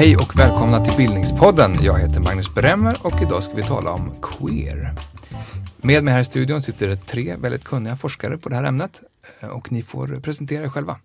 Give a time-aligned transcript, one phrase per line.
[0.00, 1.76] Hej och välkomna till Bildningspodden.
[1.82, 4.94] Jag heter Magnus Bremmer och idag ska vi tala om queer.
[5.76, 9.02] Med mig här i studion sitter det tre väldigt kunniga forskare på det här ämnet
[9.40, 10.96] eh, och ni får presentera er själva.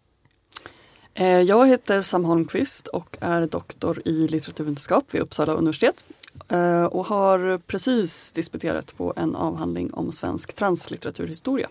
[1.14, 6.04] Eh, jag heter Sam Holmqvist och är doktor i litteraturvetenskap vid Uppsala universitet
[6.48, 11.68] eh, och har precis disputerat på en avhandling om svensk translitteraturhistoria.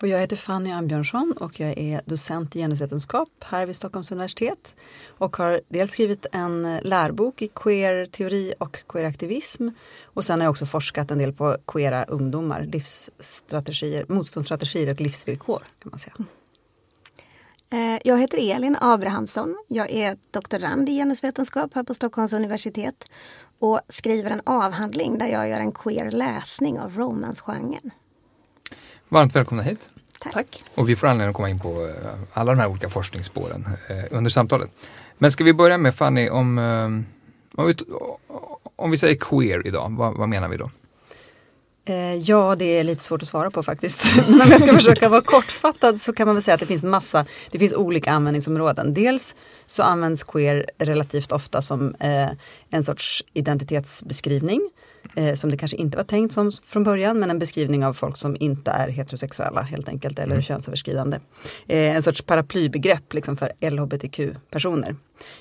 [0.00, 4.76] Och jag heter Fanny Ambjörnsson och jag är docent i genusvetenskap här vid Stockholms universitet
[5.06, 9.68] och har dels skrivit en lärbok i queer-teori och queeraktivism
[10.04, 15.62] och sen har jag också forskat en del på queera ungdomar, livsstrategier, motståndsstrategier och livsvillkor.
[15.82, 16.14] kan man säga.
[16.18, 16.28] Mm.
[17.70, 19.56] Eh, jag heter Elin Abrahamsson.
[19.68, 23.04] Jag är doktorand i genusvetenskap här på Stockholms universitet
[23.58, 27.90] och skriver en avhandling där jag gör en queer läsning av romansgenren.
[29.08, 29.88] Varmt välkomna hit.
[30.32, 30.64] Tack.
[30.74, 34.04] Och vi får anledning att komma in på eh, alla de här olika forskningsspåren eh,
[34.10, 34.70] under samtalet.
[35.18, 37.74] Men ska vi börja med Fanny, om, eh, om, vi,
[38.76, 40.70] om vi säger queer idag, vad, vad menar vi då?
[41.88, 44.04] Eh, ja, det är lite svårt att svara på faktiskt.
[44.28, 46.82] Men om jag ska försöka vara kortfattad så kan man väl säga att det finns
[46.82, 48.94] massa, det finns olika användningsområden.
[48.94, 49.34] Dels
[49.66, 52.28] så används queer relativt ofta som eh,
[52.70, 54.70] en sorts identitetsbeskrivning
[55.16, 58.16] eh, som det kanske inte var tänkt som från början, men en beskrivning av folk
[58.16, 60.42] som inte är heterosexuella helt enkelt, eller mm.
[60.42, 61.16] könsöverskridande.
[61.66, 64.96] Eh, en sorts paraplybegrepp liksom för LHBTQ-personer.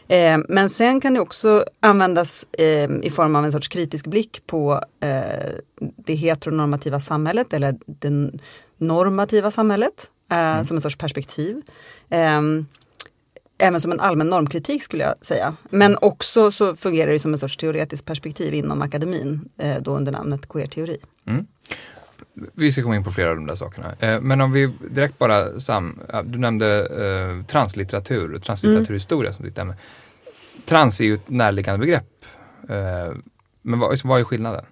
[0.07, 4.41] Eh, men sen kan det också användas eh, i form av en sorts kritisk blick
[4.47, 8.31] på eh, det heteronormativa samhället eller det
[8.77, 10.65] normativa samhället eh, mm.
[10.65, 11.61] som en sorts perspektiv
[13.57, 15.55] även som en allmän normkritik skulle jag säga.
[15.69, 20.11] Men också så fungerar det som en sorts teoretiskt perspektiv inom akademin, eh, då under
[20.11, 20.97] namnet queer-teori.
[21.25, 21.45] Mm.
[22.53, 23.95] Vi ska komma in på flera av de där sakerna.
[23.99, 29.35] Eh, men om vi direkt bara, Sam, du nämnde eh, translitteratur, translitteraturhistoria mm.
[29.35, 29.75] som ditt ämne.
[30.65, 32.25] Trans är ju ett närliggande begrepp.
[33.61, 34.65] Men vad, vad är skillnaden?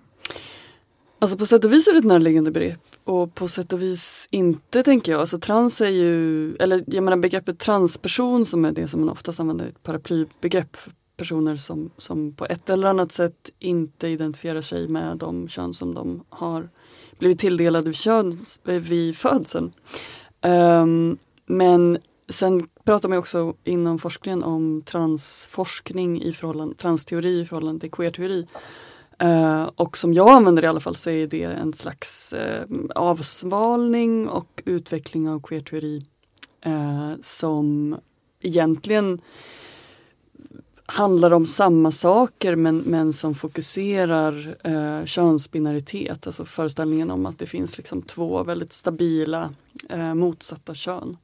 [1.24, 4.28] Alltså på sätt och vis är det ett närliggande begrepp och på sätt och vis
[4.32, 5.20] inte tänker jag.
[5.20, 9.40] Alltså trans är ju, eller jag menar begreppet transperson som är det som man oftast
[9.40, 14.88] använder, ett paraplybegrepp för personer som, som på ett eller annat sätt inte identifierar sig
[14.88, 16.70] med de kön som de har
[17.20, 19.74] blivit tilldelade vid, kön, vid födseln.
[20.42, 21.98] Um, men
[22.30, 28.48] sen pratar man också inom forskningen om transforskning i förhållande, transteori i förhållande till queerteori.
[29.24, 32.80] Uh, och som jag använder det i alla fall så är det en slags uh,
[32.96, 36.06] avsvalning och utveckling av queerteori
[36.66, 37.98] uh, eh, som
[38.42, 39.22] egentligen
[40.86, 47.46] handlar om samma saker men, men som fokuserar eh, könsbinaritet, alltså föreställningen om att det
[47.46, 49.54] finns liksom två väldigt stabila
[50.16, 51.18] motsatta kön.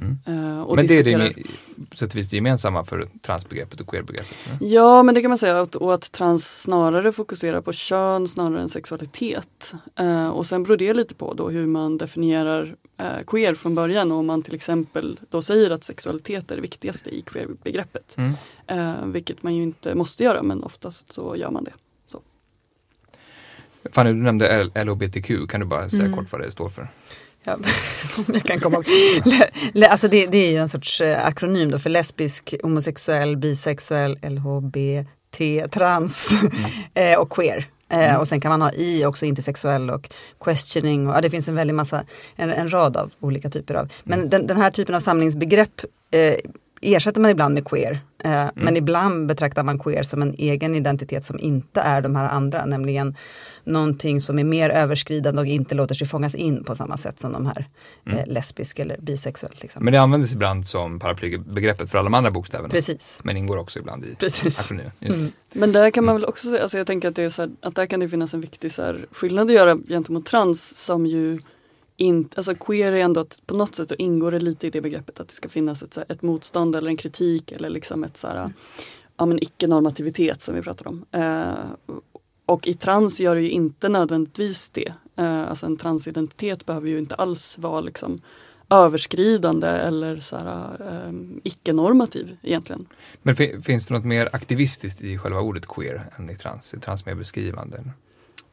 [0.00, 0.18] Mm.
[0.28, 1.34] Uh, men det är det
[1.90, 4.36] på sätt och vis det gemensamma för transbegreppet och queerbegreppet?
[4.48, 4.66] Ja.
[4.66, 8.60] ja, men det kan man säga att, och att trans snarare fokuserar på kön snarare
[8.60, 9.74] än sexualitet.
[10.00, 14.12] Uh, och sen beror det lite på då hur man definierar uh, queer från början
[14.12, 18.16] och om man till exempel då säger att sexualitet är det viktigaste i queerbegreppet.
[18.18, 19.12] Mm.
[19.12, 21.72] vilket man ju inte måste göra men oftast så gör man det.
[22.06, 22.20] Så.
[23.92, 26.16] Fanny, du nämnde LHBTQ, kan du bara säga mm.
[26.16, 26.88] kort vad det står för?
[27.46, 27.56] Ja,
[28.32, 29.84] jag kan komma ihåg.
[29.84, 35.70] alltså det, det, är ju en sorts eh, akronym då för lesbisk, homosexuell, bisexuell, LHBT,
[35.72, 36.70] trans mm.
[37.12, 37.66] Eh, och queer.
[37.90, 38.20] Eh, mm.
[38.20, 40.10] Och sen kan man ha i också intersexuell och
[40.44, 42.04] questioning och ja, det finns en väldig massa,
[42.36, 43.92] en, en rad av olika typer av.
[44.04, 44.30] Men mm.
[44.30, 45.80] den, den, här typen av samlingsbegrepp
[46.10, 46.34] eh,
[46.80, 48.00] ersätter man ibland med queer.
[48.24, 48.52] Eh, mm.
[48.54, 52.66] Men ibland betraktar man queer som en egen identitet som inte är de här andra,
[52.66, 53.16] nämligen
[53.64, 57.32] någonting som är mer överskridande och inte låter sig fångas in på samma sätt som
[57.32, 57.68] de här
[58.06, 58.18] mm.
[58.18, 59.52] eh, lesbisk eller bisexuell.
[59.60, 59.84] Liksom.
[59.84, 62.68] Men det används ibland som paraplybegreppet för alla de andra bokstäverna.
[62.68, 63.20] Precis.
[63.24, 64.70] Men ingår också ibland i Precis.
[64.70, 65.32] Mm.
[65.52, 67.50] Men där kan man väl också säga, alltså jag tänker att, det är så här,
[67.62, 71.06] att där kan det finnas en viktig så här, skillnad att göra gentemot trans som
[71.06, 71.38] ju
[71.96, 74.80] inte, alltså queer är ändå att på något sätt så ingår det lite i det
[74.80, 78.26] begreppet att det ska finnas ett, ett motstånd eller en kritik eller liksom ett så
[78.28, 78.52] här, mm.
[79.16, 81.04] ja, men icke-normativitet som vi pratar om.
[81.10, 82.00] Eh,
[82.46, 84.92] och i trans gör det ju inte nödvändigtvis det.
[85.16, 88.20] Eh, alltså en transidentitet behöver ju inte alls vara liksom
[88.70, 92.86] överskridande eller så här, eh, icke-normativ egentligen.
[93.22, 96.74] Men finns det något mer aktivistiskt i själva ordet queer än i trans?
[96.74, 97.84] Är trans mer beskrivande?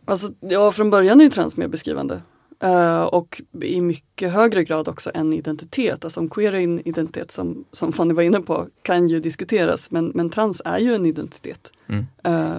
[0.05, 2.21] Alltså, ja, från början är trans mer beskrivande.
[2.63, 6.03] Uh, och i mycket högre grad också en identitet.
[6.05, 9.91] Alltså om queer är en identitet som, som Fanny var inne på kan ju diskuteras
[9.91, 11.71] men, men trans är ju en identitet.
[11.87, 12.05] Mm.
[12.27, 12.55] Uh,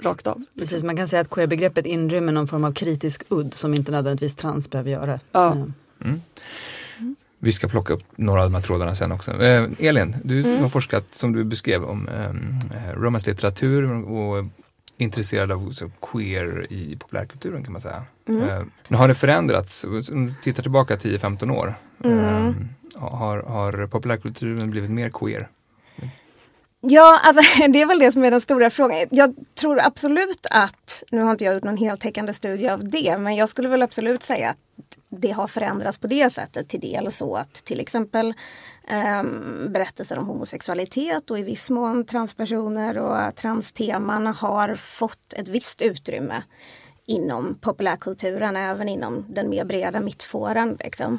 [0.00, 0.44] rakt av.
[0.58, 4.34] Precis, man kan säga att queer-begreppet inrymmer någon form av kritisk udd som inte nödvändigtvis
[4.34, 5.20] trans behöver göra.
[5.32, 5.46] Ja.
[5.56, 5.64] Uh.
[6.04, 6.20] Mm.
[7.38, 9.42] Vi ska plocka upp några av de här trådarna sen också.
[9.42, 10.62] Eh, Elin, du Mm.
[10.62, 14.46] har forskat som du beskrev om eh, romersk litteratur och
[14.98, 18.02] intresserad av så, queer i populärkulturen kan man säga.
[18.28, 18.48] Mm.
[18.48, 21.74] Eh, nu har det förändrats, om du tittar tillbaka 10-15 år.
[22.04, 22.18] Mm.
[22.18, 22.52] Eh,
[22.94, 25.48] har, har populärkulturen blivit mer queer?
[26.80, 29.06] Ja, alltså det är väl det som är den stora frågan.
[29.10, 33.36] Jag tror absolut att, nu har inte jag gjort någon heltäckande studie av det, men
[33.36, 34.58] jag skulle väl absolut säga att
[35.08, 38.34] det har förändrats på det sättet till del så att till exempel
[38.88, 39.22] eh,
[39.68, 46.42] berättelser om homosexualitet och i viss mån transpersoner och transteman har fått ett visst utrymme
[47.06, 50.76] inom populärkulturen, även inom den mer breda mittfåran.
[50.84, 51.18] Liksom.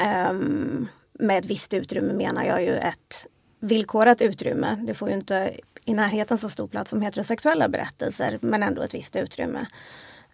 [0.00, 0.32] Eh,
[1.12, 3.26] med ett visst utrymme menar jag ju ett
[3.60, 4.78] villkorat utrymme.
[4.86, 8.94] Det får ju inte i närheten så stor plats som heterosexuella berättelser, men ändå ett
[8.94, 9.66] visst utrymme.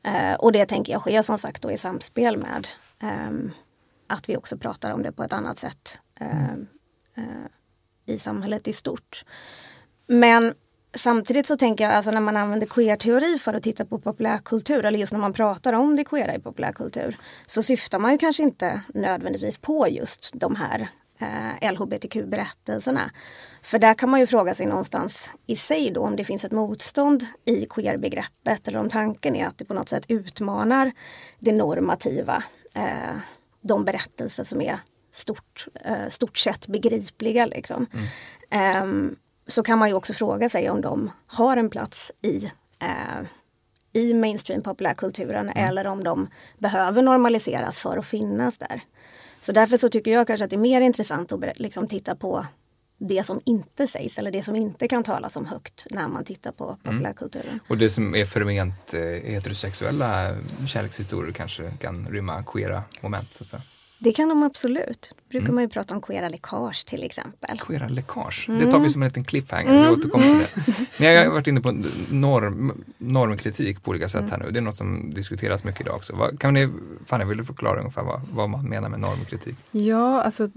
[0.03, 2.69] Eh, och det tänker jag sker som sagt då i samspel med
[3.03, 3.51] eh,
[4.07, 6.67] att vi också pratar om det på ett annat sätt ehm,
[7.15, 9.25] eh, i samhället i stort.
[10.07, 10.55] Men
[10.95, 14.99] samtidigt så tänker jag, alltså när man använder queer-teori för att titta på populärkultur, eller
[14.99, 17.17] just när man pratar om det queera i populärkultur,
[17.47, 20.89] så syftar man ju kanske inte nödvändigtvis på just de här
[21.61, 23.11] eh, LHBTQ-berättelserna.
[23.63, 26.53] För där kan man ju fråga sig någonstans i sig då om det finns ett
[26.53, 30.93] motstånd i queer-begreppet eller om tanken är att det på något sätt utmanar
[31.39, 32.43] det normativa.
[32.75, 33.17] Eh,
[33.61, 34.79] de berättelser som är
[35.13, 37.47] stort, eh, stort sett begripliga.
[37.47, 37.87] Liksom.
[38.51, 39.17] Ehm,
[39.47, 42.51] så kan man ju också fråga sig om de har en plats i
[42.81, 43.27] eh,
[43.95, 46.29] i mainstream populärkulturen eller om de
[46.59, 48.83] behöver normaliseras för att finnas där.
[49.45, 52.47] Så därför så tycker jag kanske att det är mer intressant att liksom titta på
[52.99, 56.53] det som inte sägs eller det som inte kan talas om högt när man tittar
[56.53, 57.61] på populärkulturen.
[57.69, 60.37] Och det som är förment eh, heterosexuella
[60.69, 63.35] kärlekshistorier kanske kan rymma queera moment.
[63.35, 63.63] Så att säga.
[64.05, 65.15] Det kan de absolut.
[65.31, 65.55] brukar Mm.
[65.55, 67.59] man ju prata om queera läckage till exempel.
[67.67, 68.61] Queera läckage, Mm.
[68.65, 70.87] det tar vi som en liten cliffhanger, vi återkommer till det.
[70.99, 74.31] Men jag har varit inne på norm, normkritik på olika sätt Mm.
[74.31, 76.17] här nu, det är något som diskuteras mycket idag också.
[76.17, 76.69] Vad, kan ni,
[77.07, 79.57] Fanny, vill du förklara ungefär vad, vad man menar med normkritik?
[79.71, 80.49] Ja, alltså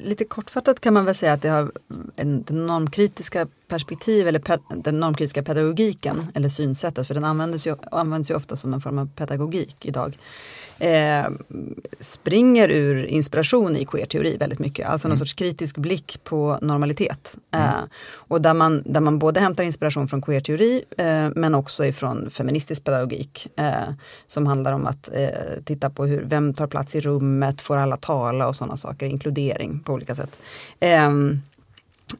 [0.00, 1.72] lite kortfattat kan man väl säga att det har
[2.16, 7.76] en, det normkritiska perspektiv eller pe, den normkritiska pedagogiken eller synsättet, för den används ju,
[7.92, 10.18] används ju ofta som en form av pedagogik idag.
[10.80, 11.26] Eh,
[12.00, 17.36] springer ur inspiration i queer-teori väldigt mycket, alltså någon sorts kritisk blick på normalitet.
[17.54, 17.80] Eh,
[18.12, 22.84] och där man, där man både hämtar inspiration från queer-teori eh, men också ifrån feministisk
[22.84, 23.94] pedagogik eh,
[24.26, 27.96] som handlar om att eh, titta på hur, vem tar plats i rummet, får alla
[27.96, 30.38] tala och sådana saker, inkludering på olika sätt.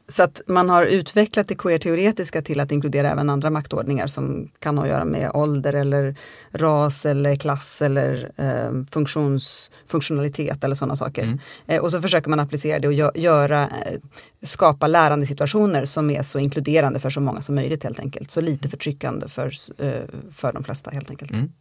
[0.07, 4.77] Så att man har utvecklat det queer-teoretiska till att inkludera även andra maktordningar som kan
[4.77, 6.15] ha att göra med ålder eller
[6.51, 11.23] ras eller klass eller eh, funktions, funktionalitet eller sådana saker.
[11.23, 11.39] Mm.
[11.67, 13.99] Eh, och så försöker man applicera det och gö- göra, eh,
[14.43, 18.31] skapa lärande situationer som är så inkluderande för så många som möjligt helt enkelt.
[18.31, 19.91] Så lite förtryckande för, eh,
[20.33, 21.31] för de flesta helt enkelt.
[21.31, 21.51] Mm.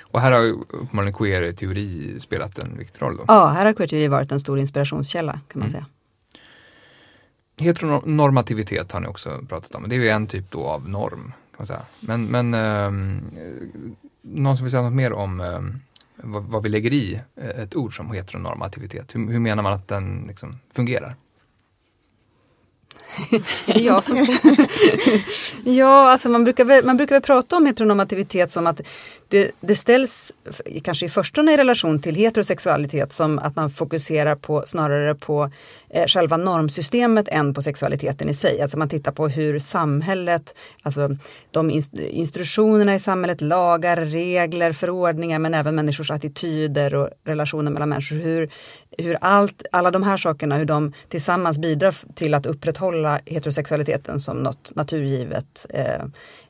[0.00, 3.24] Och här har uppenbarligen queer-teori spelat en viktig roll då.
[3.28, 5.70] Ja, här har queer-teori varit en stor inspirationskälla kan man Mm.
[5.70, 5.86] säga.
[7.60, 11.32] Heteronormativitet har ni också pratat om, det är ju en typ då av norm.
[11.50, 11.82] Kan man säga.
[12.00, 15.60] Men, men ehm, eh, någon som vill säga något mer om eh,
[16.16, 19.14] vad, vad vi lägger i eh, ett ord som heteronormativitet?
[19.14, 21.14] Hur, hur menar man att den liksom fungerar?
[23.66, 24.56] Är det jag som ska...
[25.70, 28.80] ja, alltså man brukar, väl, man brukar väl prata om heteronormativitet som att
[29.28, 30.32] det, det ställs
[30.84, 35.50] kanske i förstone i relation till heterosexualitet som att man fokuserar på snarare på
[35.90, 38.62] eh, själva normsystemet än på sexualiteten i sig.
[38.62, 41.16] Alltså man tittar på hur samhället, alltså
[41.50, 41.70] de
[42.10, 48.16] institutionerna i samhället, lagar, regler, förordningar men även människors attityder och relationer mellan människor.
[48.16, 48.50] Hur,
[48.98, 54.42] hur allt, alla de här sakerna, hur de tillsammans bidrar till att upprätthålla heterosexualiteten som
[54.42, 56.04] något naturgivet, eh,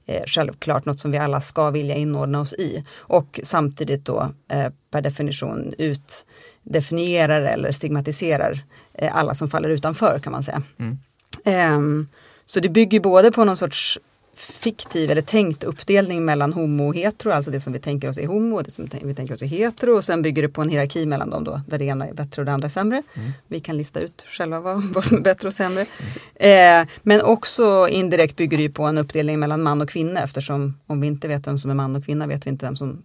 [0.06, 2.84] eh, självklart, något som vi alla ska vilja inordna oss i.
[2.96, 10.32] Och samtidigt då eh, per definition utdefinierar eller stigmatiserar eh, alla som faller utanför kan
[10.32, 10.62] man säga.
[10.78, 10.98] Mm.
[11.44, 12.08] Ehm,
[12.46, 13.98] så det bygger både på någon sorts
[14.36, 18.26] fiktiv eller tänkt uppdelning mellan homo och hetero, alltså det som vi tänker oss är
[18.26, 20.68] homo och det som vi tänker oss är hetero och sen bygger det på en
[20.68, 23.02] hierarki mellan dem då, där det ena är bättre och det andra är sämre.
[23.46, 25.86] Vi kan lista ut själva vad, vad som är bättre och sämre.
[26.34, 31.00] Eh, men också indirekt bygger det på en uppdelning mellan man och kvinna eftersom om
[31.00, 33.02] vi inte vet vem som är man och kvinna vet vi inte vem som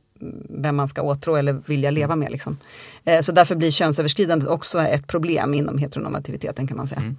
[0.49, 2.31] vem man ska åtrå eller vilja leva med.
[2.31, 2.57] Liksom.
[3.03, 7.01] Eh, så därför blir könsöverskridandet också ett problem inom heteronormativiteten kan man säga.
[7.01, 7.17] Mm.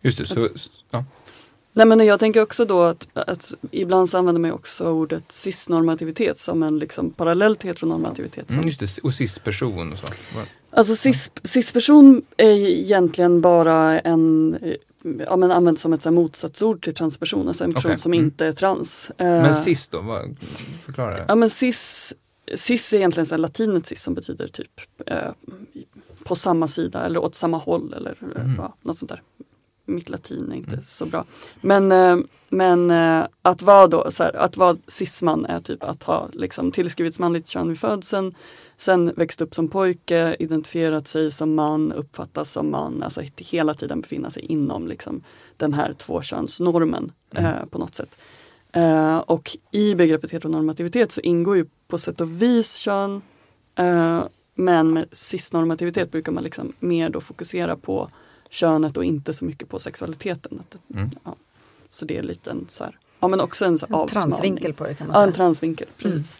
[0.00, 1.04] Just det, så, så- ja.
[1.76, 6.38] Nej men jag tänker också då att, att ibland så använder man också ordet cisnormativitet
[6.38, 8.46] som en liksom parallell till heteronormativitet.
[8.46, 10.06] Som, Mm, just det, och cis-person och så.
[10.70, 14.74] Alltså cis, cisperson är egentligen bara en eh,
[15.28, 18.24] Ja men används som ett så motsatsord till transperson, alltså en person Okej, som mm.
[18.24, 19.10] inte är trans.
[19.18, 20.36] Eh, Men cis då, vad,
[20.84, 21.24] förklara det.
[21.28, 22.14] Ja men cis,
[22.54, 25.16] cis är egentligen så latinet cis som betyder typ eh,
[26.24, 28.54] på samma sida eller åt samma håll eller eh, Mm.
[28.58, 29.22] ja, något sånt där.
[29.86, 31.24] Mitt latin är inte så bra.
[31.60, 32.16] Men, eh,
[32.48, 36.72] men eh, att vara då, så här, att vara cisman är typ att ha liksom,
[36.72, 38.34] tillskrivits manligt kön vid födseln,
[38.78, 44.00] sen växt upp som pojke, identifierat sig som man, uppfattas som man, alltså hela tiden
[44.00, 45.22] befinna sig inom liksom,
[45.56, 47.54] den här tvåkönsnormen Mm.
[47.54, 48.16] eh, på något sätt.
[48.72, 53.22] Eh, och i begreppet heteronormativitet så ingår ju på sätt och vis kön
[53.74, 54.24] eh,
[54.54, 58.10] men med cisnormativitet brukar man liksom mer då fokusera på
[58.54, 60.62] könet och inte så mycket på sexualiteten.
[60.94, 61.10] Mm.
[61.24, 61.36] ja.
[61.88, 64.72] Så det är lite en så här, ja men också en, så här En transvinkel
[64.74, 65.36] på det kan man Ja, en säga.
[65.36, 66.38] transvinkel, precis.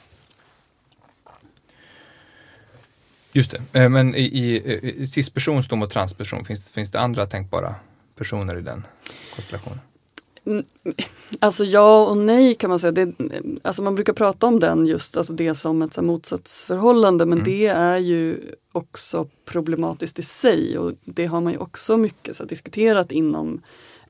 [3.32, 4.56] Just det, Eh, men i, i,
[5.02, 7.74] i cis-person står mot transperson, finns, finns det andra tänkbara
[8.16, 8.86] personer i den
[9.34, 9.80] konstellationen?
[11.38, 12.92] Alltså ja och nej kan man säga.
[12.92, 13.12] Det,
[13.62, 17.50] alltså man brukar prata om den just, alltså det som ett så motsatsförhållande men Mm.
[17.50, 18.40] det är ju
[18.72, 23.60] också problematiskt i sig och det har man ju också mycket så diskuterat inom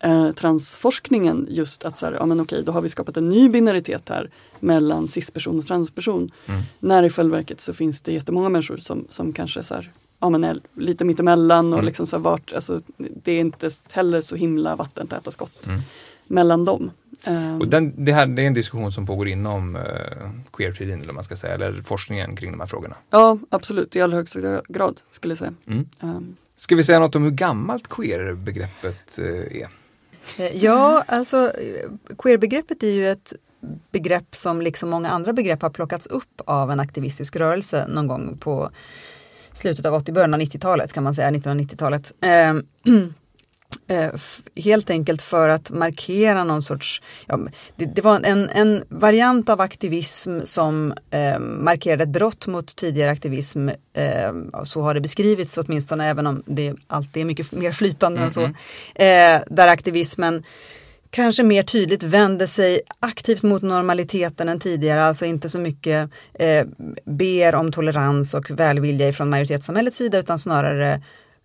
[0.00, 3.48] eh, transforskningen just att så här, ja men okej då har vi skapat en ny
[3.48, 6.30] binaritet här mellan cisperson och transperson.
[6.46, 6.60] Mm.
[6.80, 10.30] När i själva verket så finns det jättemånga människor som, som kanske så här, ja,
[10.30, 11.86] men är lite mittemellan och Mm.
[11.86, 15.80] liksom så här, vart, alltså, det är inte heller så himla vattentäta skott Mm.
[16.26, 16.90] Mellan dem.
[17.24, 19.82] Ehm, Och den, det, här, det är en diskussion som pågår inom eh,
[20.52, 22.96] queerfridin, eller man ska säga, eller forskningen kring de här frågorna.
[23.10, 25.54] Ja, absolut, i allra högsta grad skulle jag säga.
[25.66, 25.88] Mm.
[26.02, 29.66] Ehm, Ska vi säga något om hur gammalt queer-begreppet eh, är?
[30.38, 33.32] Eh, Ja, alltså eh, queerbegreppet är ju ett
[33.90, 38.38] begrepp som liksom många andra begrepp har plockats upp av en aktivistisk rörelse någon gång
[38.38, 38.70] på
[39.52, 42.12] slutet av 80, början av 90-talet kan man säga, 1990-talet.
[42.20, 42.54] Eh, eh,
[42.86, 43.12] f-
[44.56, 47.38] helt enkelt för att markera någon sorts, ja,
[47.76, 53.10] det, det var en, en variant av aktivism som eh, markerade ett brott mot tidigare
[53.10, 53.68] aktivism.
[53.68, 54.32] Eh,
[54.64, 58.40] så har det beskrivits åtminstone, även om det alltid är mycket mer flytande än så.
[58.40, 58.54] Mhm.
[58.94, 60.42] Eh, där aktivismen
[61.14, 66.66] kanske mer tydligt vänder sig aktivt mot normaliteten än tidigare, alltså inte så mycket eh,
[67.04, 71.02] ber om tolerans och välvilja från majoritetssamhällets sida utan snarare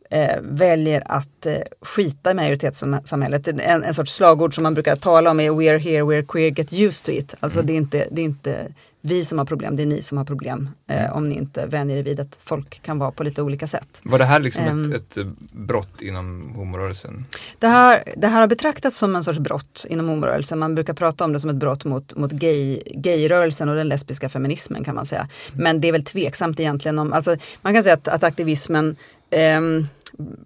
[0.09, 3.47] eh, väljer att eh, skita i majoritetssamhället.
[3.47, 6.73] En, en sorts slagord som man brukar tala om är “We're here, we're queer, get
[6.73, 7.35] used to it”.
[7.39, 8.67] Alltså det, är inte, det är inte
[9.01, 11.97] vi som har problem, det är ni som har problem eh, om ni inte vänjer
[11.97, 14.01] er vid att folk kan vara på lite olika sätt.
[14.03, 14.93] Var det här liksom Ehm.
[14.93, 17.25] ett, ett brott inom homorörelsen?
[17.59, 20.59] Det här, det här har betraktats som en sorts brott inom homorörelsen.
[20.59, 24.29] Man brukar prata om det som ett brott mot, mot gay, gayrörelsen och den lesbiska
[24.29, 25.27] feminismen kan man säga.
[25.53, 28.95] Men det är väl tveksamt egentligen om, alltså man kan säga att, att aktivismen
[29.29, 29.87] ehm,
[30.17, 30.45] 嗯。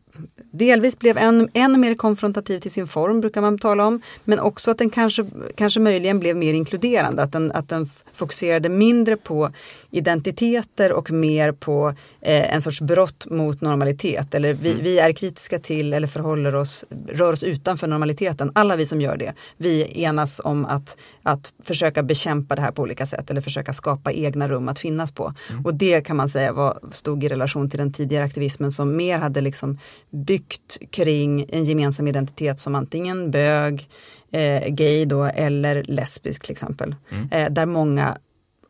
[0.56, 4.02] Delvis blev än, än mer konfrontativ till sin form brukar man tala om.
[4.24, 7.24] Men också att den kanske, kanske möjligen blev mer inkluderande.
[7.24, 9.50] Att den, att den fokuserade mindre på
[9.92, 14.36] identiteter och mer på eh, en sorts brott mot normalitet.
[14.36, 18.52] Eller vi, vi är kritiska till eller förhåller oss, rör oss utanför normaliteten.
[18.56, 22.82] Alla vi som gör det, vi enas om att, att försöka bekämpa det här på
[22.82, 25.34] olika sätt eller försöka skapa egna rum att finnas på.
[25.64, 29.20] Och det kan man säga var, stod i relation till den tidigare aktivismen som mer
[29.20, 29.78] hade liksom
[30.12, 30.43] byggt
[30.92, 33.90] kring en gemensam identitet som antingen bög,
[34.32, 36.96] eh, gay då eller lesbisk till exempel.
[37.12, 37.30] Mm.
[37.32, 38.18] Eh, där många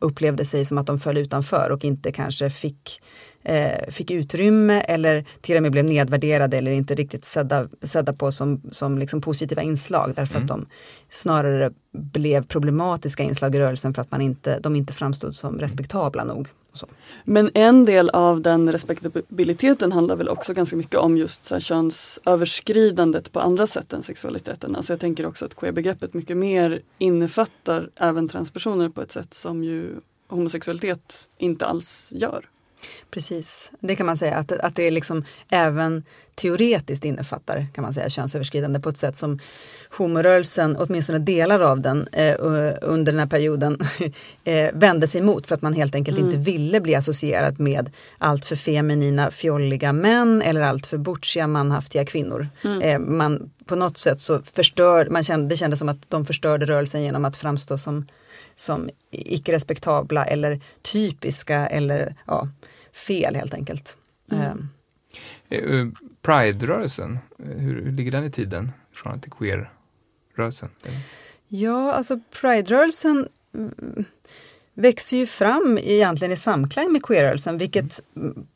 [0.00, 3.00] upplevde sig som att de föll utanför och inte kanske fick,
[3.44, 8.32] eh, fick utrymme eller till och med blev nedvärderade eller inte riktigt sedda, sedda på
[8.32, 10.44] som, som liksom positiva inslag därför Mm.
[10.44, 10.66] att de
[11.10, 16.24] snarare blev problematiska inslag i rörelsen för att man inte, de inte framstod som respektabla
[16.24, 16.48] nog.
[17.24, 21.60] Men en del av den respektabiliteten handlar väl också ganska mycket om just så här
[21.60, 24.76] könsöverskridandet på andra sätt än sexualiteten.
[24.76, 29.64] Alltså jag tänker också att queer-begreppet mycket mer innefattar även transpersoner på ett sätt som
[29.64, 29.90] ju
[30.28, 32.48] homosexualitet inte alls gör.
[33.10, 36.02] Precis, det kan man säga att, att det liksom även
[36.34, 39.38] teoretiskt innefattar kan man säga könsöverskridande på ett sätt som
[39.90, 42.34] homorörelsen, åtminstone delar av den eh,
[42.82, 43.78] under den här perioden
[44.44, 46.30] eh, vände sig emot för att man helt enkelt Mm.
[46.30, 52.04] inte ville bli associerad med allt för feminina fjolliga män eller allt för butchiga manhaftiga
[52.04, 52.48] kvinnor.
[52.64, 52.80] Mm.
[52.82, 56.66] Eh, man, på något sätt så förstör, man kände, det kändes som att de förstörde
[56.66, 58.06] rörelsen genom att framstå som,
[58.56, 62.48] som icke respektabla eller typiska eller ja,
[62.94, 63.96] fel helt enkelt.
[64.30, 64.68] Mm.
[65.48, 65.86] Eh,
[66.22, 68.72] Pride-rörelsen, eh, hur, hur ligger den i tiden?
[68.92, 69.70] Från till queer?
[70.34, 70.68] Pride-rörelsen?
[71.48, 74.04] Ja, alltså Pride-rörelsen mm,
[74.74, 78.46] växer ju fram egentligen i samklang med queer-rörelsen, vilket mm,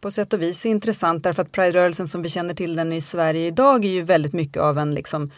[0.00, 3.00] på sätt och vis är intressant därför att Pride-rörelsen som vi känner till den i
[3.00, 5.30] Sverige idag är ju väldigt mycket av en liksom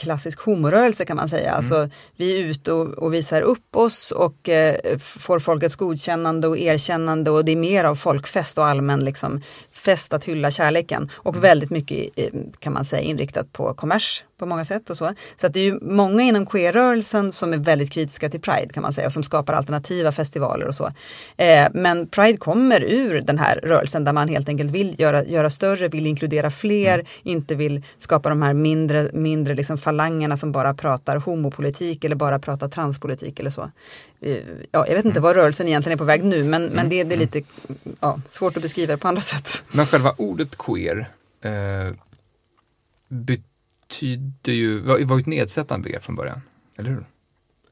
[0.00, 1.48] klassisk homorörelse kan man säga.
[1.48, 1.56] Mm.
[1.56, 6.58] Alltså, vi är ute och, och visar upp oss och eh, får folkets godkännande och
[6.58, 9.40] erkännande och det är mer av folkfest och allmän liksom,
[9.80, 11.42] fest att hylla kärleken och mm.
[11.42, 12.08] väldigt mycket
[12.58, 15.14] kan man säga inriktat på kommers på många sätt och så.
[15.36, 18.82] Så att det är ju många inom queer-rörelsen som är väldigt kritiska till Pride kan
[18.82, 20.90] man säga och som skapar alternativa festivaler och så.
[21.36, 25.50] Eh, men Pride kommer ur den här rörelsen där man helt enkelt vill göra, göra
[25.50, 27.06] större, vill inkludera fler, mm.
[27.22, 32.38] inte vill skapa de här mindre, mindre liksom falangerna som bara pratar homopolitik eller bara
[32.38, 33.70] pratar transpolitik eller så.
[34.22, 34.38] Eh,
[34.70, 35.22] ja, jag vet inte mm.
[35.22, 36.88] var rörelsen egentligen är på väg nu men, men mm.
[36.88, 37.18] det, det är mm.
[37.18, 37.42] lite
[38.00, 39.64] ja, svårt att beskriva det på andra sätt.
[39.72, 41.10] Men själva ordet queer
[41.40, 41.94] eh,
[43.08, 46.40] betyder ju, var, var ett nedsättande begrepp från början,
[46.76, 47.04] eller hur?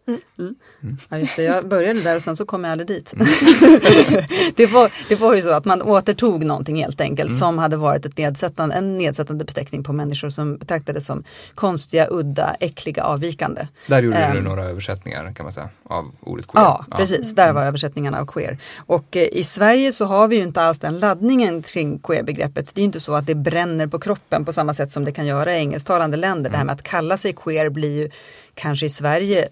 [0.08, 0.54] Mm.
[0.82, 0.96] Mm.
[1.08, 3.12] Ja, just det, jag började där och sen så kom jag aldrig dit.
[3.12, 3.26] Mm.
[4.56, 7.36] det, var, det var ju så att man återtog någonting helt enkelt mm.
[7.36, 11.24] som hade varit ett nedsättande, en nedsättande beteckning på människor som betraktades som
[11.54, 13.66] konstiga, udda, äckliga, avvikande.
[13.86, 14.44] Där gjorde um, du ehm.
[14.44, 16.64] några översättningar kan man säga av ordet queer.
[16.64, 16.96] Ja, ja.
[16.96, 17.34] precis.
[17.34, 18.58] Där var översättningarna av queer.
[18.76, 22.74] Och eh, i Sverige så har vi ju inte alls den laddningen kring queer-begreppet.
[22.74, 25.26] Det är inte så att det bränner på kroppen på samma sätt som det kan
[25.26, 26.50] göra i engelsktalande länder.
[26.50, 26.66] Det här mm.
[26.66, 28.10] med att kalla sig queer blir ju
[28.54, 29.48] kanske i Sverige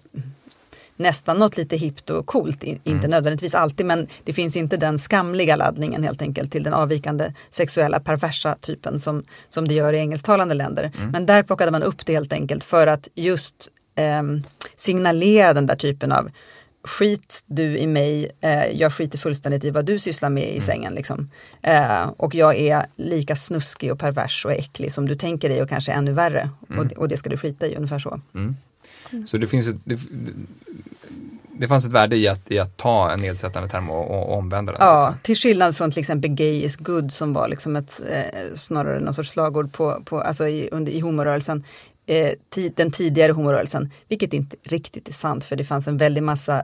[0.97, 2.63] nästan något lite hippt och coolt.
[2.63, 3.11] Inte mm.
[3.11, 7.99] nödvändigtvis alltid men det finns inte den skamliga laddningen helt enkelt till den avvikande sexuella
[7.99, 10.91] perversa typen som, som det gör i engelsktalande länder.
[10.97, 11.11] Mm.
[11.11, 14.23] Men där plockade man upp det helt enkelt för att just eh,
[14.77, 16.29] signalera den där typen av
[16.87, 20.61] skit du i mig, eh, jag skiter fullständigt i vad du sysslar med i mm.
[20.61, 20.93] sängen.
[20.93, 21.29] Liksom.
[21.61, 25.69] Eh, och jag är lika snuskig och pervers och äcklig som du tänker dig och
[25.69, 26.49] kanske ännu värre.
[26.69, 26.79] Mm.
[26.85, 28.21] Och, och, det ska du skita i, ungefär så.
[28.35, 28.55] Mm.
[29.27, 29.99] Så det finns ett, det,
[31.59, 34.71] det fanns ett värde i att, i att ta en nedsättande term och, och omvända
[34.71, 34.81] den.
[34.81, 38.99] Ja, till skillnad från till exempel gay is good som var liksom ett, eh, snarare
[38.99, 41.63] någon sorts slagord på, på, alltså i, under, i homorörelsen.
[42.09, 42.33] Eh,
[42.75, 46.63] den tidigare homorörelsen, vilket inte riktigt är sant för det fanns en väldig massa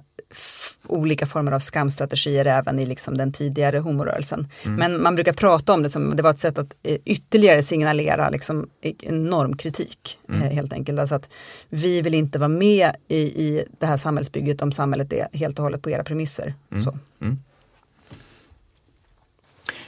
[0.87, 4.47] olika former av skamstrategier även i liksom den tidigare homorörelsen.
[4.63, 4.75] Mm.
[4.75, 8.29] Men man brukar prata om det som det var ett sätt att eh, ytterligare signalera
[8.29, 10.41] liksom, en normkritik mm.
[10.41, 10.99] eh, helt enkelt.
[10.99, 11.29] Alltså att
[11.69, 15.63] vi vill inte vara med i, i det här samhällsbygget om samhället är helt och
[15.63, 16.53] hållet på era premisser.
[16.71, 16.99] Mm.
[17.21, 17.39] Mm.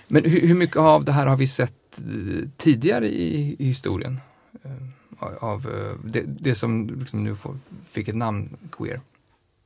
[0.08, 1.74] Men hur, hur, mycket av det här har vi sett
[2.58, 4.20] tidigare i, i historien?
[5.32, 5.62] Eh, av
[6.04, 7.58] det, det som liksom nu får,
[7.92, 9.02] fick ett namn, queer?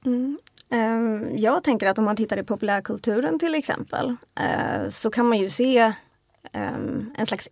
[0.05, 0.37] Mm.
[0.69, 5.37] Ehm, jag tänker att om man tittar i populärkulturen till exempel eh, så kan man
[5.37, 5.93] ju se
[6.51, 7.49] ehm, en slags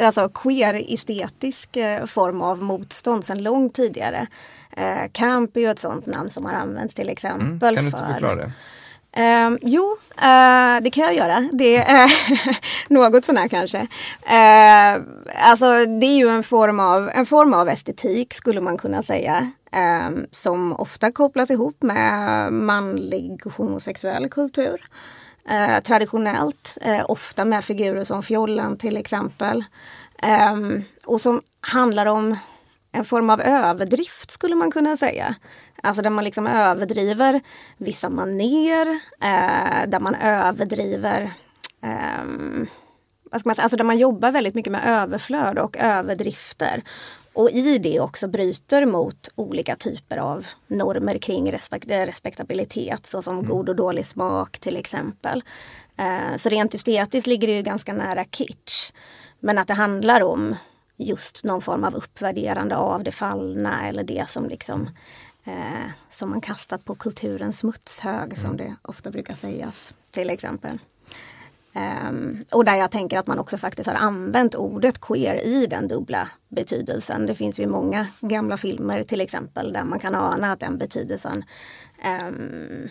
[0.00, 4.26] alltså queer-estetisk eh, form av motstånd sedan långt tidigare.
[4.76, 7.46] Eh, camp är ju ett sånt namn som har använts till exempel.
[7.46, 8.52] Mm, kan du inte förklara det?
[9.16, 11.48] Eh, jo, eh, det kan jag göra.
[11.52, 12.10] Det är
[12.92, 13.78] något sånär kanske.
[14.22, 15.02] Eh,
[15.48, 19.52] alltså det är ju en form, av, en form av estetik skulle man kunna säga.
[19.72, 24.84] Ehm, som ofta kopplas ihop med manlig homosexuell kultur.
[25.48, 29.64] Eh, traditionellt, eh, ofta med figurer som fjollen till exempel.
[30.22, 32.36] Ehm, och som handlar om
[32.92, 35.34] en form av överdrift skulle man kunna säga.
[35.82, 37.40] Alltså där man liksom överdriver
[37.76, 38.86] vissa maner,
[39.20, 41.32] eh, där man överdriver
[41.82, 42.66] eh,
[43.30, 43.62] vad ska man säga?
[43.62, 46.82] Alltså där man jobbar väldigt mycket med överflöd och överdrifter.
[47.32, 53.50] Och i det också bryter mot olika typer av normer kring respekt respektabilitet såsom mm.
[53.50, 55.44] god och dålig smak till exempel.
[55.98, 58.92] Eh, så rent estetiskt ligger det ju ganska nära kitsch.
[59.40, 60.56] Men att det handlar om
[60.96, 64.88] just någon form av uppvärderande av det fallna eller det som liksom
[65.44, 68.36] eh, som man kastat på kulturens smutshög mm.
[68.36, 70.78] som det ofta brukar sägas till exempel.
[72.08, 75.88] Um, och där jag tänker att man också faktiskt har använt ordet queer i den
[75.88, 77.26] dubbla betydelsen.
[77.26, 81.44] Det finns ju många gamla filmer till exempel där man kan ana att den betydelsen
[82.28, 82.90] um,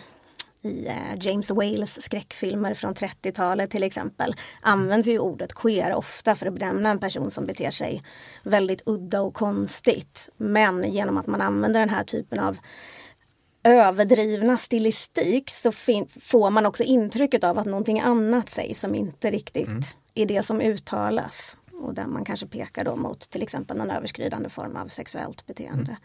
[0.66, 6.46] i eh, James Wales skräckfilmer från 30-talet till exempel används ju ordet queer ofta för
[6.46, 8.02] att benämna en person som beter sig
[8.42, 10.28] väldigt udda och konstigt.
[10.36, 12.56] Men genom att man använder den här typen av
[13.66, 15.72] överdrivna stilistik så
[16.20, 19.82] får man också intrycket av att någonting annat sägs som inte riktigt mm.
[20.14, 21.56] är det som uttalas.
[21.72, 25.90] Och där man kanske pekar då mot till exempel en överskridande form av sexuellt beteende.
[25.90, 25.96] Mm.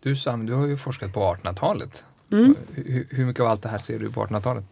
[0.00, 2.04] Du Sam, du har ju forskat på 1800-talet.
[2.30, 2.56] Mm.
[2.74, 4.64] Hur, hur, mycket av allt det här ser du på 1800-talet?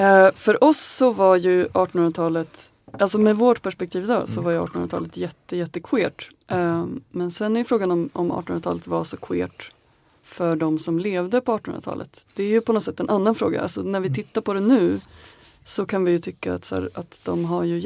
[0.00, 4.44] Uh, för oss så var ju 1800-talet, alltså med vårt perspektiv idag, så mm.
[4.44, 6.30] var ju 1800-talet jätte, jätte queert.
[6.50, 9.72] Eh, men sen är frågan om, om 1800-talet var så queert
[10.22, 12.26] för de som levde på 1800-talet.
[12.34, 13.60] Det är ju på något sätt en annan fråga.
[13.60, 15.00] Alltså när vi tittar på det nu
[15.64, 17.78] så kan vi ju tycka att, så här, att de har ju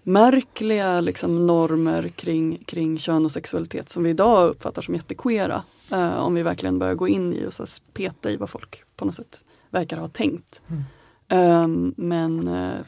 [0.00, 5.62] jättemärkliga liksom, normer kring, kring kön och sexualitet som vi idag uppfattar som jättequeera.
[5.92, 9.04] Eh, om vi verkligen börjar gå in i och så peta i vad folk på
[9.04, 10.62] något sätt verkar ha tänkt.
[10.68, 10.82] Mm.
[11.32, 12.80] Um, men uh,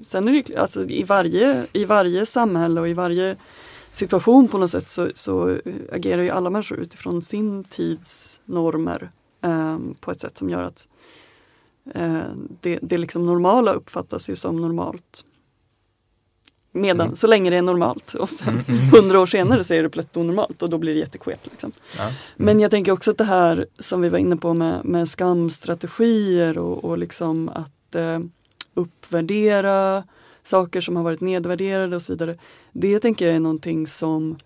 [0.00, 3.36] sen är det alltså i varje, i varje samhälle och i varje
[3.92, 5.58] situation på något sätt så, så
[5.92, 9.10] agerar ju alla människor utifrån sin tids normer
[9.42, 10.88] um, på ett sätt som gör att
[11.96, 12.24] uh,
[12.60, 15.24] det, det liksom normala uppfattas ju som normalt.
[16.76, 17.16] Medan, Mm.
[17.16, 18.90] så länge det är normalt och sen Mm, mm.
[18.90, 21.46] hundra år senare så är det plötsligt onormalt och då blir det jättequeert.
[21.50, 21.72] Liksom.
[21.96, 22.02] Ja.
[22.02, 22.14] Mm.
[22.36, 26.58] Men jag tänker också att det här som vi var inne på med, med skamstrategier
[26.58, 28.18] och, och liksom att eh,
[28.74, 30.04] uppvärdera
[30.42, 32.36] saker som har varit nedvärderade och så vidare.
[32.72, 34.38] Det tänker jag är någonting som,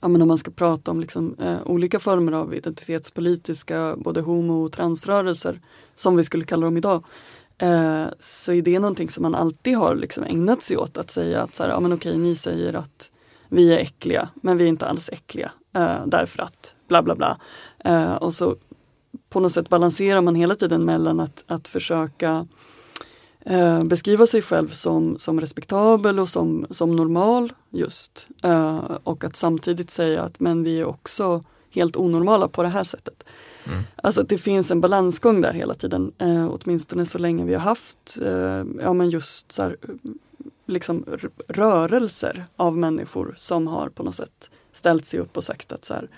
[0.00, 4.64] ja, men om man ska prata om liksom, eh, olika former av identitetspolitiska både homo
[4.64, 5.60] och transrörelser
[5.96, 7.04] som vi skulle kalla dem idag.
[7.58, 11.42] Eh, så är det någonting som man alltid har liksom ägnat sig åt att säga
[11.42, 13.10] att så här, ja, men okej, ni säger att
[13.48, 17.36] vi är äckliga men vi är inte alls äckliga eh, därför att bla bla bla.
[17.84, 18.56] Eh, och så
[19.28, 22.46] på något sätt balanserar man hela tiden mellan att, att försöka
[23.40, 28.28] eh, beskriva sig själv som, som respektabel och som, som normal just.
[28.42, 32.84] Eh, och att samtidigt säga att men vi är också helt onormala på det här
[32.84, 33.24] sättet.
[33.66, 33.82] Mm.
[33.96, 37.60] Alltså att det finns en balansgång där hela tiden, eh, åtminstone så länge vi har
[37.60, 39.76] haft eh, ja, men just så här,
[40.66, 45.72] liksom r- rörelser av människor som har på något sätt ställt sig upp och sagt
[45.72, 46.08] att så här,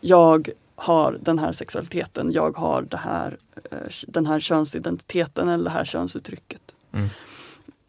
[0.00, 3.38] jag har den här sexualiteten, jag har det här,
[3.70, 6.62] eh, den här könsidentiteten eller det här könsuttrycket.
[6.92, 7.08] Mm.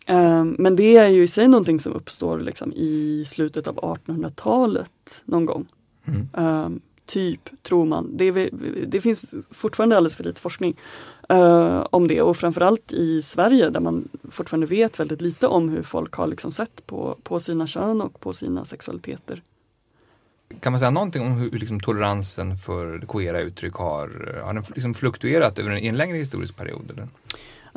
[0.08, 5.24] Eh, Men det är ju i sig någonting som uppstår liksom i slutet av 1800-talet
[5.26, 5.65] någon gång.
[6.08, 6.82] Mm.
[7.06, 8.18] Typ, tror man.
[8.18, 8.50] Det, är,
[8.86, 10.78] det finns fortfarande alldeles för lite forskning
[11.30, 15.84] eh, om det och framförallt i Sverige där man fortfarande vet väldigt lite om hur
[15.84, 19.41] folk har liksom sett på, på sina kön och på sina sexualiteter.
[20.60, 24.94] Kan man säga någonting om hur liksom, toleransen för queera uttryck har, har den liksom
[24.94, 26.91] fluktuerat över en, en längre historisk period?
[26.91, 27.08] Eller?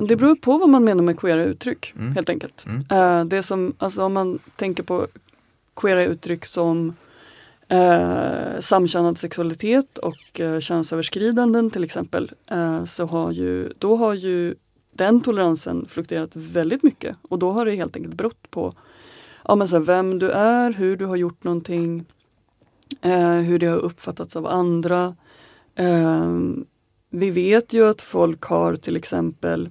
[0.09, 2.13] Det beror på vad man menar med queera uttryck Mm.
[2.13, 2.67] helt enkelt.
[2.67, 2.85] Mm.
[2.91, 5.07] Eh, det som, alltså om man tänker på
[5.77, 6.95] queera uttryck som
[7.69, 14.55] eh, samkönad sexualitet och eh, könsöverskridanden till exempel, eh, så har ju, då har ju
[14.93, 18.73] den toleransen fluktuerat väldigt mycket och då har det helt enkelt berott på
[19.45, 22.05] ja, men så här, vem du är, hur du har gjort någonting,
[23.01, 25.17] eh, hur det har uppfattats av andra.
[25.75, 26.37] Eh,
[27.11, 29.71] vi vet ju att folk har till exempel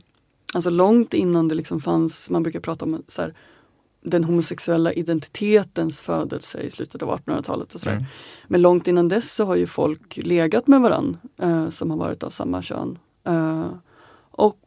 [0.54, 3.34] Alltså långt innan det liksom fanns, man brukar prata om så här,
[4.10, 7.96] den homosexuella identitetens födelse i slutet av 1800-talet och sådär.
[7.96, 8.06] Mm.
[8.48, 12.24] Men långt innan dess så har ju folk legat med varann eh, som har varit
[12.24, 13.00] av samma kön.
[13.24, 13.70] Eh,
[14.32, 14.60] och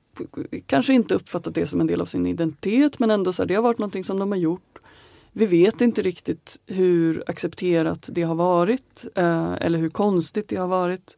[0.67, 3.55] kanske inte uppfattat det som en del av sin identitet men ändå så här, det
[3.55, 4.79] har varit någonting som de har gjort.
[5.33, 10.69] Vi vet inte riktigt hur accepterat det har varit eh, eller hur konstigt det har
[10.69, 11.17] varit.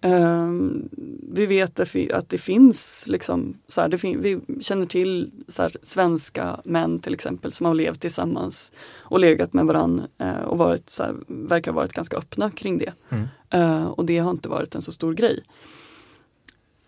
[0.00, 0.88] Ehm,
[1.32, 1.80] vi vet
[2.12, 7.14] att, det finns, liksom, så här, fin vi känner till så här, svenska män till
[7.14, 11.72] exempel som har levt tillsammans och legat med varann eh, och varit, så här, verkar
[11.72, 12.92] ha varit ganska öppna kring det.
[13.10, 13.28] Mm.
[13.50, 15.40] Eh, och det har inte varit en så stor grej.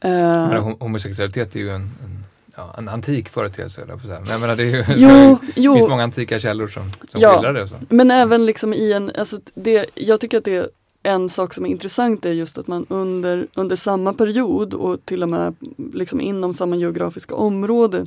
[0.01, 0.11] Eh,
[0.49, 2.25] Men hom- homosexualitet är ju en, en,
[2.57, 4.21] ja, en antik företeelse, eller på så här.
[4.21, 4.85] Men jag menar, det, ju,
[5.57, 7.33] jo, finns många antika källor som, som Ja.
[7.33, 7.69] skildrar det.
[7.69, 7.75] Så.
[7.89, 10.69] Men även liksom i en, alltså det, jag tycker att det
[11.03, 15.23] en sak som är intressant är just att man under, under samma period och till
[15.23, 15.55] och med
[15.93, 18.07] liksom inom samma geografiska område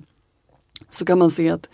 [0.91, 1.69] så kan man se att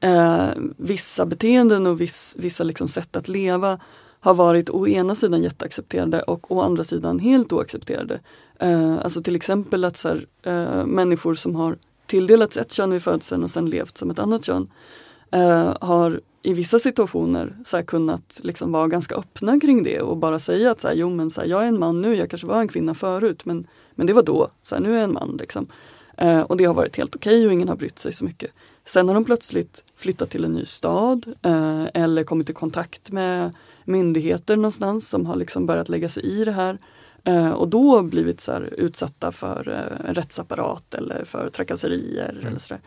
[0.00, 3.78] eh, vissa beteenden och viss, vissa liksom sätt att leva
[4.20, 8.20] har varit å ena sidan jätteaccepterade och å andra sidan helt oaccepterade.
[8.58, 11.76] Eh, alltså till exempel att så här, eh, människor som har
[12.06, 14.70] tilldelats ett kön vid födseln och sen levt som ett annat kön
[15.30, 20.16] eh, har i vissa situationer så här, kunnat liksom vara ganska öppna kring det och
[20.16, 22.30] bara säga att så här, jo men så här, jag är en man nu, jag
[22.30, 25.04] kanske var en kvinna förut men, men det var då, så här, nu är jag
[25.04, 25.36] en man.
[25.40, 25.66] Liksom.
[26.16, 28.50] Eh, och det har varit helt okej och ingen har brytt sig så mycket.
[28.84, 33.54] Sen har de plötsligt flyttat till en ny stad eh, eller kommit i kontakt med
[33.84, 36.78] myndigheter någonstans som har liksom börjat lägga sig i det här.
[37.24, 42.30] Eh, och då blivit så utsatta för eh, en rättsapparat eller för trakasserier.
[42.30, 42.46] Mm.
[42.46, 42.80] Eller så där.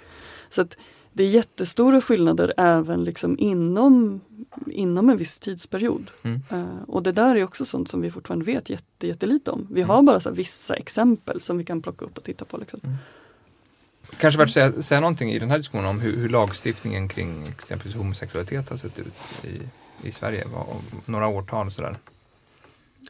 [0.50, 0.78] så att
[1.14, 4.22] det är jättestora skillnader även liksom inom,
[4.68, 6.12] inom en viss tidsperiod.
[6.24, 6.42] Mm.
[6.50, 9.68] Eh, och det där är också sånt som vi fortfarande vet jätte, jättelite om.
[9.72, 12.58] Vi har bara så här vissa exempel som vi kan plocka upp och titta på.
[12.58, 12.80] Liksom.
[14.18, 17.48] Kanske värt att säga, säga någonting i den här diskussionen om hur, hur lagstiftningen kring
[17.48, 19.62] exempelvis homosexualitet har sett ut i,
[20.08, 20.48] i Sverige.
[20.54, 20.66] Vad,
[21.06, 21.98] några årtal och sådär.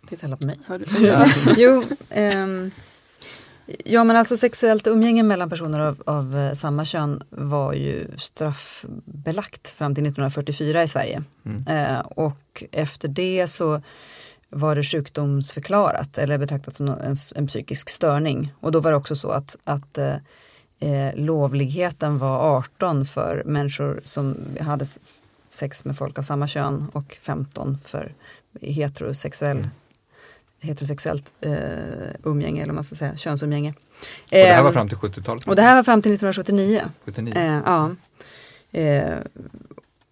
[0.08, 0.60] Titta alla på mig.
[0.66, 1.06] Hör du?
[1.06, 1.28] Ja.
[1.58, 2.72] jo, ehm,
[3.86, 9.68] ja men alltså sexuellt umgänge mellan personer av, av eh, samma kön var ju straffbelagt
[9.68, 11.24] fram till 1944 i Sverige.
[11.46, 11.68] Mm.
[11.68, 13.82] Eh, och efter det så
[14.50, 18.54] var det sjukdomsförklarat eller betraktat som en, en psykisk störning.
[18.60, 20.16] Och då var det också så att, att eh,
[20.80, 24.86] eh lovligheten var 18 för människor som hade
[25.52, 28.14] sex med folk av samma kön och 15 för
[28.62, 29.70] heterosexuell Mm.
[30.62, 31.52] Heterosexuellt eh,
[32.24, 33.70] umgänge, eller man ska säga, könsumgänge.
[33.70, 33.76] Och
[34.30, 35.48] det här var Ehm, fram till 70-talet?
[35.48, 36.82] och det här var fram till 1979.
[37.06, 37.34] 79?
[37.38, 37.92] Eh, ja.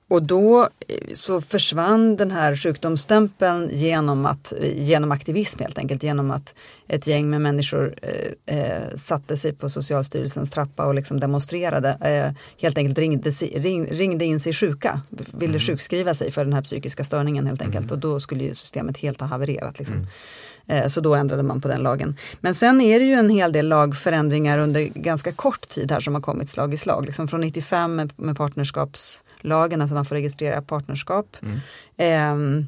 [0.09, 6.03] Och då eh, så försvann den här sjukdomsstämpeln genom, att, genom aktivism helt enkelt.
[6.03, 6.55] Genom att
[6.87, 11.89] ett gäng med människor eh, eh, satte sig på Socialstyrelsens trappa och liksom demonstrerade.
[12.01, 15.01] Eh, helt enkelt ringde, ring, ringde in sig sjuka.
[15.09, 15.59] Ville Mm.
[15.59, 17.85] sjukskriva sig för den här psykiska störningen helt enkelt.
[17.85, 17.93] Mm.
[17.93, 19.79] Och då skulle ju systemet helt ha havererat.
[19.79, 19.95] Liksom.
[19.95, 20.07] Mm.
[20.83, 22.17] Eh, Så då ändrade man på den lagen.
[22.41, 26.13] Men sen är det ju en hel del lagförändringar under ganska kort tid här som
[26.15, 27.05] har kommit slag i slag.
[27.05, 28.37] Liksom från 95 med, med
[29.47, 31.37] partnerskapslagen, alltså man får registrera partnerskap.
[31.41, 31.59] Mm.
[31.97, 32.67] Ehm,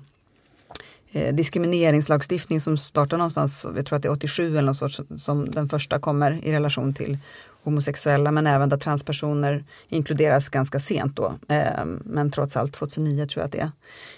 [1.12, 5.52] eh, diskrimineringslagstiftning som startar någonstans, jag tror att det är 87 eller något sorts, som
[5.52, 7.18] den första kommer i relation till
[7.64, 11.34] homosexuella men även där transpersoner inkluderas ganska sent då.
[11.48, 13.72] Ehm, men trots allt 2009 tror jag att det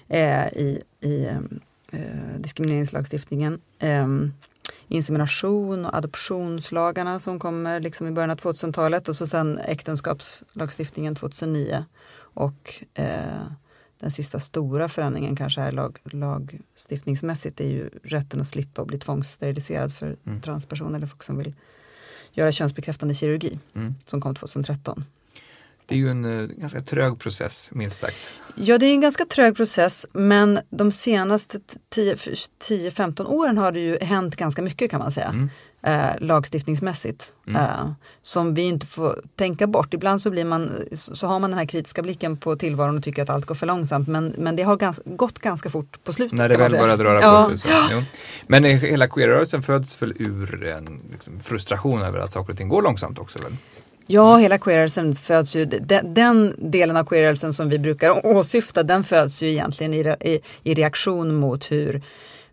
[0.07, 0.45] är.
[0.45, 1.25] Eh, I, i
[1.91, 3.59] eh, diskrimineringslagstiftningen.
[4.91, 11.85] Insemination och adoptionslagarna som kommer liksom i början av 2000-talet och så sen äktenskapslagstiftningen 2009.
[12.33, 13.41] Och eh,
[13.99, 19.93] den sista stora förändringen kanske här lag, lagstiftningsmässigt är ju rätten att slippa bli tvångssteriliserad
[19.93, 20.41] för Mm.
[20.41, 21.53] transpersoner eller folk som vill
[22.31, 23.95] göra könsbekräftande kirurgi Mm.
[24.05, 25.05] som kom 2013.
[25.91, 28.15] Det är ju en eh, ganska trög process, minst sagt.
[28.55, 31.59] Ja, det är en ganska trög process men de senaste
[31.95, 35.27] 10-15 åren har det ju hänt ganska mycket kan man säga.
[35.27, 35.49] Mm.
[35.83, 37.33] Eh, lagstiftningsmässigt.
[37.47, 37.61] Mm.
[37.61, 39.93] Eh, som vi inte får tänka bort.
[39.93, 43.23] Ibland så, blir man, så har man den här kritiska blicken på tillvaron och tycker
[43.23, 44.07] att allt går för långsamt.
[44.07, 46.37] Men, men det har gans, gått ganska fort på slutet.
[46.37, 47.47] När det väl började röra Ja.
[47.51, 47.71] på sig.
[47.89, 48.03] Så.
[48.47, 52.81] Men hela queerrörelsen föds väl ur en liksom, frustration över att saker och ting går
[52.81, 53.55] långsamt också väl?
[54.07, 59.03] Ja, hela queerrörelsen föds ju, den, den delen av queerrörelsen som vi brukar åsyfta, den
[59.03, 62.01] föds ju egentligen i, i, i reaktion mot hur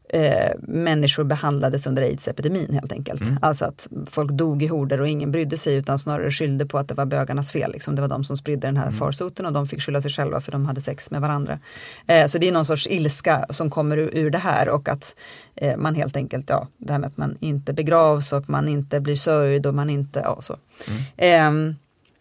[0.08, 3.20] eh, människor behandlades under aids-epidemin helt enkelt.
[3.20, 3.38] Mm.
[3.42, 6.88] Alltså att folk dog i horder och ingen brydde sig utan snarare skyllde på att
[6.88, 7.72] det var bögarnas fel.
[7.72, 7.94] Liksom.
[7.94, 8.98] Det var de som spridde den här Mm.
[8.98, 11.58] farsoten och de fick skylla sig själva för de hade sex med varandra.
[12.06, 15.14] Eh, så det är någon sorts ilska som kommer ur, ur det här och att
[15.56, 19.00] eh, man helt enkelt, ja, det här med att man inte begravs och man inte
[19.00, 20.56] blir sörjd och man inte, ja så.
[20.88, 21.74] Mm.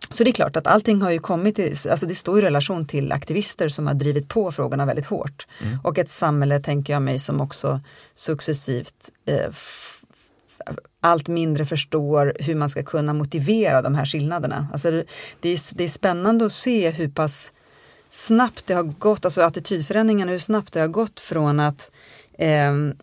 [0.10, 2.88] Så det är klart att allting har ju kommit, i, alltså det står i relation
[2.88, 5.48] till aktivister som har drivit på frågorna väldigt hårt.
[5.62, 5.80] Mm.
[5.84, 7.82] Och ett samhälle, tänker jag mig, som också
[8.16, 9.50] successivt eh,
[11.02, 14.68] allt mindre förstår hur man ska kunna motivera de här skillnaderna.
[14.74, 15.04] Alltså det,
[15.40, 17.52] det, är, det är spännande att se hur pass
[18.10, 21.92] snabbt det har gått, alltså attitydförändringen, hur snabbt det har gått från att
[22.38, 22.96] ehm,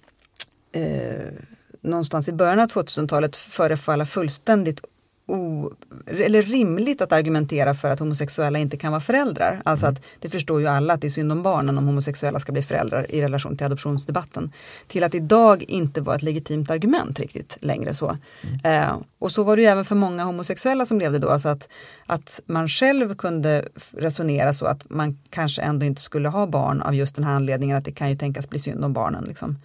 [0.72, 1.32] eh,
[1.80, 4.80] någonstans i början av 2000-talet förefalla fullständigt
[5.26, 5.70] o,
[6.06, 9.62] eller rimligt att argumentera för att homosexuella inte kan vara föräldrar.
[9.64, 12.52] Alltså att det förstår ju alla att det är synd om barnen om homosexuella ska
[12.52, 14.52] bli föräldrar i relation till adoptionsdebatten.
[14.88, 18.18] Till att idag inte vara ett legitimt argument riktigt längre så.
[18.64, 21.28] Eh, och så var det ju även för många homosexuella som levde då.
[21.28, 21.68] Alltså att,
[22.06, 26.94] att man själv kunde resonera så att man kanske ändå inte skulle ha barn av
[26.94, 29.24] just den här anledningen att det kan ju tänkas bli synd om barnen.
[29.24, 29.58] Liksom.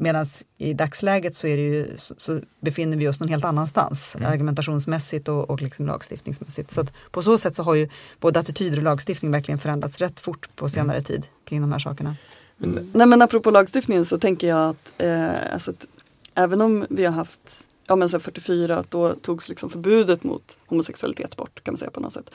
[0.00, 0.26] Medan
[0.58, 4.32] i dagsläget så, är det ju, så, så befinner vi oss någon helt annanstans Mm.
[4.32, 6.70] argumentationsmässigt och, och liksom lagstiftningsmässigt.
[6.70, 7.88] Så att på så sätt så har ju
[8.20, 12.16] både attityder och lagstiftning verkligen förändrats rätt fort på senare tid kring de här sakerna.
[12.56, 15.86] Men, Nej men apropå lagstiftningen så tänker jag att, eh, alltså att
[16.34, 20.58] även om vi har haft ja men sen 44 att då togs liksom förbudet mot
[20.66, 22.30] homosexualitet bort kan man säga på något sätt.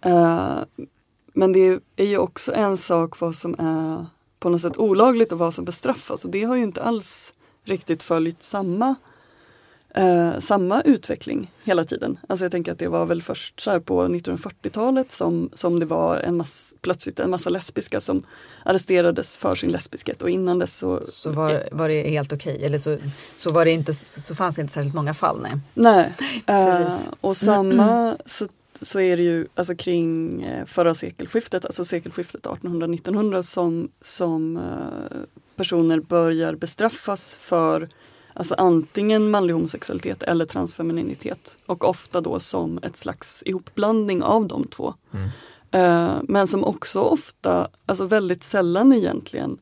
[0.00, 0.58] Eh,
[1.34, 4.06] men det är ju också en sak vad som är
[4.44, 8.02] på något sätt olagligt och vad som bestraffas och det har ju inte alls riktigt
[8.02, 8.94] följt samma
[9.94, 12.18] eh, samma utveckling hela tiden.
[12.28, 16.16] Alltså jag tänker att det var väl först så på 1940-talet som, som det var
[16.16, 18.22] en mass, plötsligt en massa lesbiska som
[18.64, 22.78] arresterades för sin lesbiskhet och innan dess så, Så var, var det helt okej, eller
[22.78, 22.98] så,
[23.36, 25.40] så, var det inte, så fanns det inte särskilt många fall.
[25.42, 25.60] Nej.
[25.74, 26.12] Nej,
[26.46, 27.08] precis.
[27.08, 28.46] eh, och samma så,
[28.80, 35.18] så är det ju alltså kring eh, förra sekelskiftet, alltså sekelskiftet 1800-1900 som, som eh,
[35.56, 37.88] personer börjar bestraffas för
[38.36, 41.58] Alltså antingen manlig homosexualitet eller transfemininitet.
[41.66, 44.94] Och ofta då som ett slags ihopblandning av de två.
[45.12, 45.28] Mm.
[45.70, 49.58] Eh, men som också ofta, alltså väldigt sällan egentligen,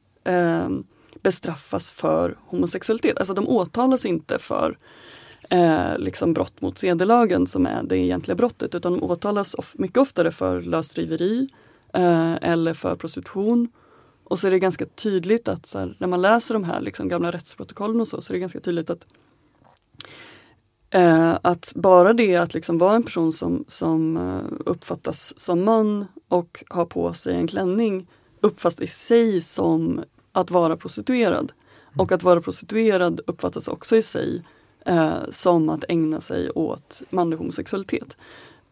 [1.23, 3.19] bestraffas för homosexualitet.
[3.19, 4.79] Alltså de åtalas inte för
[5.53, 9.99] eh, liksom brott mot sedelagen som är det egentliga brottet utan de åtalas of mycket
[9.99, 11.49] oftare för lösdriveri
[11.95, 13.69] eh, eller för prostitution.
[14.25, 17.31] Och så är det ganska tydligt att här, när man läser de här liksom, gamla
[17.31, 19.07] rättsprotokollen och så, så är det ganska tydligt att
[20.95, 26.07] Eh, att bara det att liksom vara en person som, som eh, uppfattas som man
[26.29, 28.07] och har på sig en klänning
[28.41, 31.53] uppfattas i sig som att vara prostituerad.
[31.97, 34.43] Och att vara prostituerad uppfattas också i sig
[34.87, 38.17] eh, som att ägna sig åt manlig homosexualitet.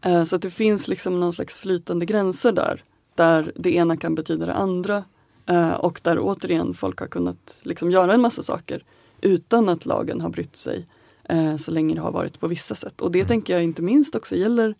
[0.01, 2.83] Eh, så att det finns liksom någon slags flytande gränser där.
[3.15, 5.03] Där det ena kan betyda det andra.
[5.45, 8.83] Eh, och där återigen folk har kunnat liksom göra en massa saker
[9.21, 10.85] utan att lagen har brytt sig
[11.23, 13.01] eh, så länge det har varit på vissa sätt.
[13.01, 13.27] Och det Mm.
[13.27, 14.75] tänker jag inte minst också gäller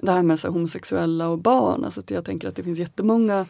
[0.00, 1.84] det här med så här, homosexuella och barn.
[1.84, 3.46] Alltså att jag tänker att det finns jättemånga,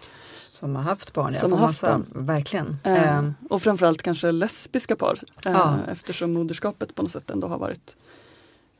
[0.64, 2.27] Som har haft barn, Som har haft massa, barn.
[2.27, 2.77] verkligen.
[2.85, 5.18] Eh, och framförallt kanske lesbiska par.
[5.46, 5.77] Eh, Ja.
[5.88, 7.96] Eftersom moderskapet på något sätt ändå har varit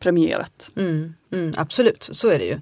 [0.05, 0.71] premierat.
[0.77, 2.53] Mm, mm, absolut, så är det ju.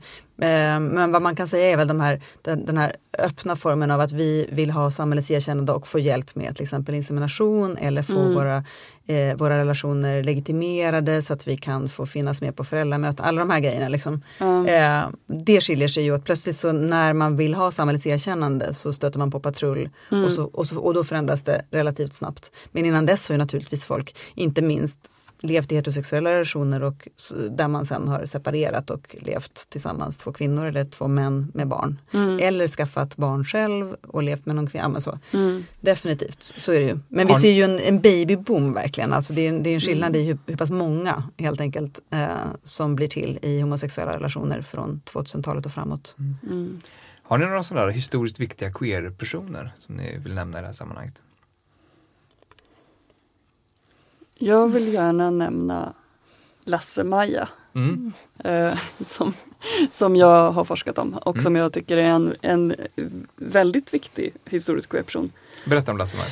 [0.47, 3.91] Eh, Men vad man kan säga är väl de här, den, den här öppna formen
[3.91, 8.03] av att vi vill ha samhällets erkännande och få hjälp med till exempel insemination eller
[8.03, 8.35] få Mm.
[8.35, 8.65] våra,
[9.07, 13.25] eh, våra relationer legitimerade så att vi kan få finnas med på föräldramöten.
[13.25, 13.89] Alla de här grejerna.
[13.89, 14.23] Liksom.
[14.39, 14.67] Ja.
[14.67, 16.25] Eh, det skiljer sig ju åt.
[16.25, 20.25] Plötsligt så när man vill ha samhällets erkännande så stöter man på patrull Mm.
[20.25, 22.53] och, så, och, så, och då förändras det relativt snabbt.
[22.73, 24.99] Men innan dess har ju naturligtvis folk, inte minst
[25.43, 27.09] levt i heterosexuella relationer och
[27.51, 32.01] där man sen har separerat och levt tillsammans, två kvinnor eller två män med barn.
[32.13, 32.39] Mm.
[32.43, 35.01] Eller skaffat barn själv och levt med någon kvinna.
[35.01, 35.19] Så.
[35.33, 35.65] Mm.
[35.81, 36.99] Definitivt, så är det ju.
[37.09, 39.13] Men vi ser ju en, en babyboom verkligen.
[39.13, 42.01] Alltså det, är, en- det är en skillnad i hur, hur pass många helt enkelt
[42.11, 42.27] eh,
[42.65, 46.17] som blir till i homosexuella relationer från 2000-talet och framåt.
[46.19, 46.81] Mm.
[47.23, 51.23] Har ni några sådana historiskt viktiga queer-personer som ni vill nämna i det här sammanhanget?
[54.45, 55.93] Jag vill gärna nämna
[56.65, 57.49] Lasse-Maja.
[57.75, 58.13] Mm.
[58.39, 59.35] eh, som,
[59.91, 61.43] som jag har forskat om och Mm.
[61.43, 62.75] som jag tycker är en, en
[63.37, 65.33] väldigt viktig historisk queer-person.
[65.65, 66.31] Berätta om Lasse-Maja.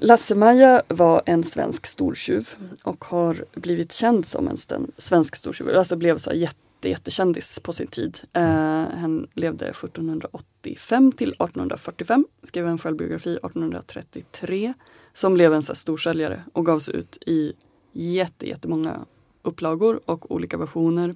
[0.00, 2.48] Lasse-Maja var en svensk stortjuv
[2.82, 5.76] och har blivit känd som en sten, svensk stortjuv.
[5.76, 8.18] Alltså blev så jätte, jättekändis på sin tid.
[8.32, 8.42] Eh,
[9.00, 14.74] han levde 1785 till 1845, skrev en självbiografi 1833
[15.12, 17.52] som blev en så storsäljare och gavs ut i
[17.92, 18.96] jätte, jättemånga
[19.42, 21.14] upplagor och olika versioner.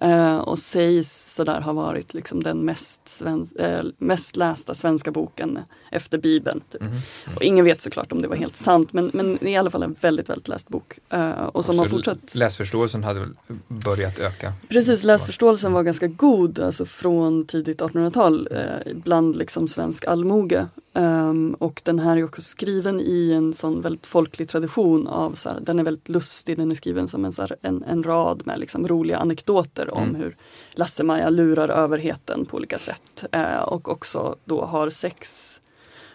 [0.00, 5.58] Eh, och sägs sådär ha varit liksom den mest, sven- eh, mest lästa svenska boken
[5.90, 6.60] efter Bibeln.
[6.72, 6.80] Typ.
[6.80, 7.00] Mhm.
[7.36, 9.96] Och ingen vet såklart om det var helt sant men, men i alla fall en
[10.00, 10.98] väldigt, väldigt läst bok.
[11.10, 12.34] Eh, och som har fortsatt.
[12.34, 13.28] Läsförståelsen hade
[13.68, 14.52] börjat öka?
[14.68, 20.66] Precis, läsförståelsen var ganska god alltså från tidigt 1800-tal eh, bland liksom svensk allmoge.
[20.94, 25.48] Ehm, och den här är också skriven i en sån väldigt folklig tradition av så
[25.48, 28.42] här, den är väldigt lustig, den är skriven som en, så här, en, en rad
[28.44, 30.14] med liksom roliga anekdoter om Mm.
[30.14, 30.36] hur
[30.74, 35.60] Lasse-Maja lurar överheten på olika sätt eh, och också då har sex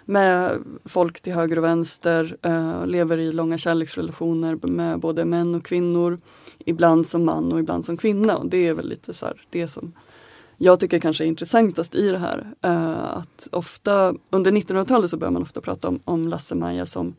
[0.05, 5.65] med folk till höger och vänster, eh, lever i långa kärleksrelationer med både män och
[5.65, 6.17] kvinnor.
[6.65, 8.37] Ibland som man och ibland som kvinna.
[8.37, 9.93] Och det är väl lite så här, det som
[10.61, 12.53] jag tycker kanske är intressantast i det här.
[12.61, 17.15] Eh, att ofta under 1900-talet så börjar man ofta prata om, om Lasse-Maja som,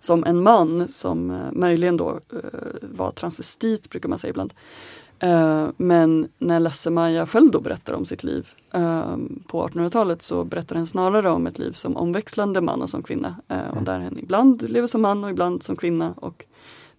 [0.00, 2.38] som en man som eh, möjligen då eh,
[2.82, 4.54] var transvestit brukar man säga ibland.
[5.18, 8.48] Eh, men när Lasse-Maja själv då berättar om sitt liv
[9.46, 13.36] på 1800-talet så berättar den snarare om ett liv som omväxlande man och som kvinna.
[13.76, 16.14] Och där hen ibland lever som man och ibland som kvinna.
[16.16, 16.44] Och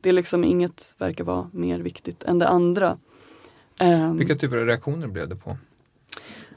[0.01, 2.97] det är liksom inget verkar vara mer viktigt än det andra.
[4.13, 5.57] Vilka typer av reaktioner blev det på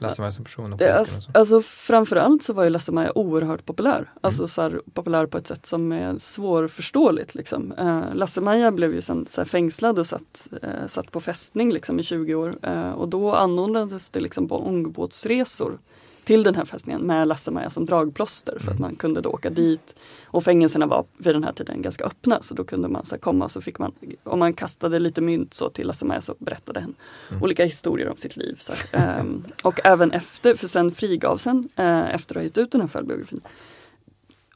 [0.01, 0.73] Lasse-Maja som person?
[0.73, 0.87] Och och
[1.33, 1.67] alltså, så?
[1.67, 4.11] framförallt så var ju Lasse-Maja oerhört populär.
[4.21, 7.35] Alltså så här, populär på ett sätt som är svårförståeligt.
[7.35, 7.71] Liksom.
[7.71, 11.99] Eh, Lasse-Maja blev ju sen så här, fängslad och satt, eh, satt på fästning liksom,
[11.99, 12.55] i 20 år.
[12.61, 15.79] Eh, och då anordnades det liksom på ångbåtsresor
[16.23, 19.95] till den här fästningen med Lasse-Maja som dragplåster för att man kunde då åka dit.
[20.25, 23.45] Och fängelserna var vid den här tiden ganska öppna så då kunde man så komma
[23.45, 23.91] och så fick man,
[24.23, 26.95] om man kastade lite mynt så till Lasse-Maja så berättade han
[27.41, 28.55] olika historier om sitt liv.
[28.59, 29.19] Så, här.
[29.19, 32.81] Ehm, och även efter, för sen frigavs han eh, efter att ha gett ut den
[32.81, 33.41] här självbiografin.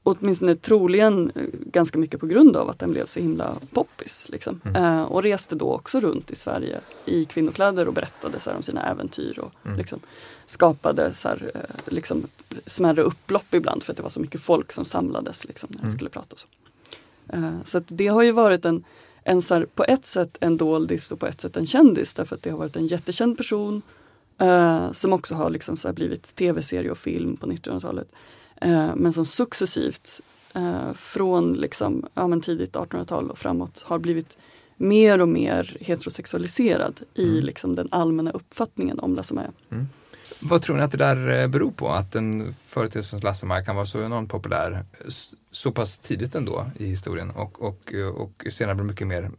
[0.08, 4.28] Åtminstone troligen eh, ganska mycket på grund av att den blev så himla poppis.
[4.32, 4.62] Liksom.
[4.66, 4.84] Mm.
[4.84, 8.64] Eh, och reste då också runt i Sverige i kvinnokläder och berättade så här, om
[8.64, 9.78] sina äventyr och Mm.
[9.78, 10.00] liksom,
[10.46, 12.24] skapade så här, eh, liksom,
[12.66, 15.86] smärre upplopp ibland för att det var så mycket folk som samlades liksom, när han
[15.86, 15.96] Mm.
[15.98, 16.36] skulle prata.
[16.36, 16.48] Så.
[17.30, 18.84] Eh, så det har ju varit en,
[19.24, 22.36] en så här, på ett sätt en doldis och på ett sätt en kändis därför
[22.36, 23.82] att det har varit en jättekänd person
[24.38, 28.08] eh, som också har liksom så blivit tv-serie och film på 1900-talet.
[28.66, 30.22] Eh, men som successivt
[30.54, 34.38] eh, från liksom, ja, men tidigt 1800-tal och framåt har blivit
[34.78, 37.46] mer och mer heterosexualiserad i Mm.
[37.46, 39.52] liksom, den allmänna uppfattningen om Lasse Maja.
[40.40, 41.90] Vad tror ni att det där eh, beror på?
[41.90, 44.86] Att en företeelse som Lasse-Maja kan vara så enormt populär
[45.52, 49.32] så pass tidigt ändå i historien och, och, och senare blir mycket mer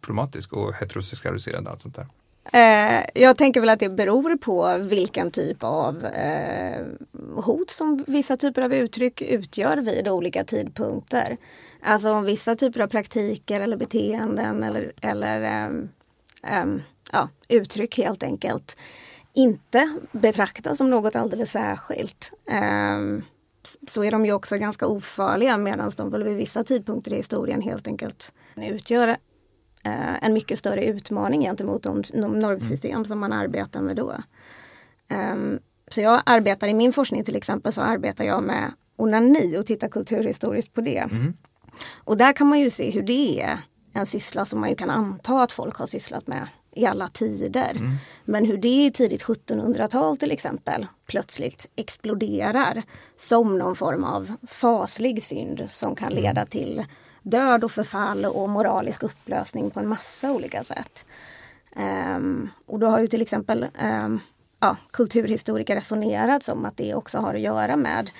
[0.00, 2.06] problematisk och heterosexualiserad och allt sånt där.
[2.52, 6.86] Eh, jag tänker väl att det beror på vilken typ av eh,
[7.36, 11.36] hot som vissa typer av uttryck utgör vid olika tidpunkter.
[11.82, 15.42] Alltså om vissa typer av praktiker eller beteenden eller, eller
[16.42, 16.64] eh,
[17.12, 18.76] ja, uttryck helt enkelt
[19.32, 22.32] inte betraktas som något alldeles särskilt.
[22.50, 23.22] Ehm,
[23.86, 27.60] så är de ju också ganska ofarliga medan de väl vid vissa tidpunkter i historien
[27.60, 29.16] helt enkelt utgör
[29.88, 34.14] eh, en mycket större utmaning gentemot de, de normsystem som man arbetar med då.
[35.08, 35.58] Ehm,
[35.90, 39.88] så jag arbetar i min forskning till exempel så arbetar jag med onani och tittar
[39.88, 40.98] kulturhistoriskt på det.
[40.98, 41.34] Mm.
[42.04, 43.58] Och där kan man ju se hur det är
[43.92, 47.70] en syssla som man ju kan anta att folk har sysslat med i alla tider.
[47.70, 47.92] Mm.
[48.24, 52.82] Men hur det i tidigt 1700-tal till exempel plötsligt exploderar
[53.16, 56.84] som någon form av faslig synd som kan leda till
[57.22, 61.04] död och förfall och moralisk upplösning på en massa olika sätt.
[61.76, 64.20] Um, och då har ju till exempel um,
[64.60, 68.10] ja, kulturhistoriker resonerat som att det också har att göra med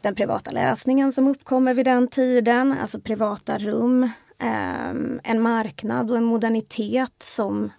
[0.00, 4.02] den privata läsningen som uppkommer vid den tiden, alltså privata rum,
[4.38, 7.70] um, en marknad och en modernitet som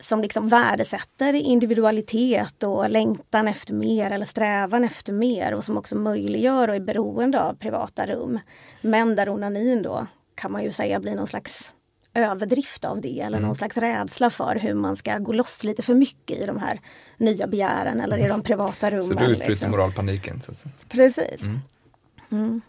[0.00, 5.96] som liksom värdesätter individualitet och längtan efter mer eller strävan efter mer och som också
[5.96, 8.38] möjliggör och är beroende av privata rum.
[8.80, 11.72] Men där onanin då kan man ju säga blir någon slags
[12.14, 15.94] överdrift av det eller någon slags rädsla för hur man ska gå loss lite för
[15.94, 16.80] mycket i de här
[17.16, 19.04] nya begären eller i de privata rummen.
[19.04, 19.70] Så då utbryter liksom.
[19.70, 20.42] moralpaniken.
[20.42, 20.72] Så att säga.
[20.88, 21.42] Precis.
[21.42, 21.60] Mm.
[22.30, 22.60] Mm.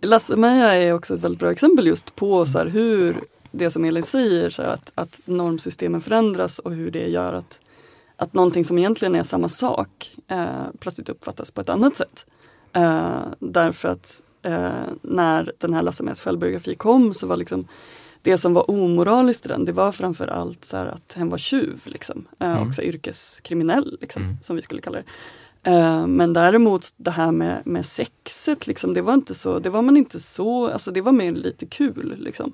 [0.00, 3.24] Lasse-Maja är också ett väldigt bra exempel just på så här, hur
[3.56, 7.60] det som Elin säger, så att, att normsystemen förändras och hur det gör att,
[8.16, 10.46] att någonting som egentligen är samma sak eh,
[10.78, 12.26] plötsligt uppfattas på ett annat sätt.
[12.72, 14.70] Eh, därför att eh,
[15.02, 17.66] när den här Lasse-Majas självbiografi kom så var liksom
[18.22, 21.38] det som var omoraliskt i den, det var framför allt så här att hen var
[21.38, 21.82] tjuv.
[21.86, 22.28] Liksom.
[22.40, 22.68] Eh, Mm.
[22.68, 24.36] Också yrkeskriminell, liksom, Mm.
[24.42, 25.04] som vi skulle kalla det.
[25.70, 29.82] Eh, men däremot det här med, med sexet, liksom, det var inte så, det var
[29.82, 32.14] man inte så, alltså det var mer lite kul.
[32.18, 32.52] Liksom.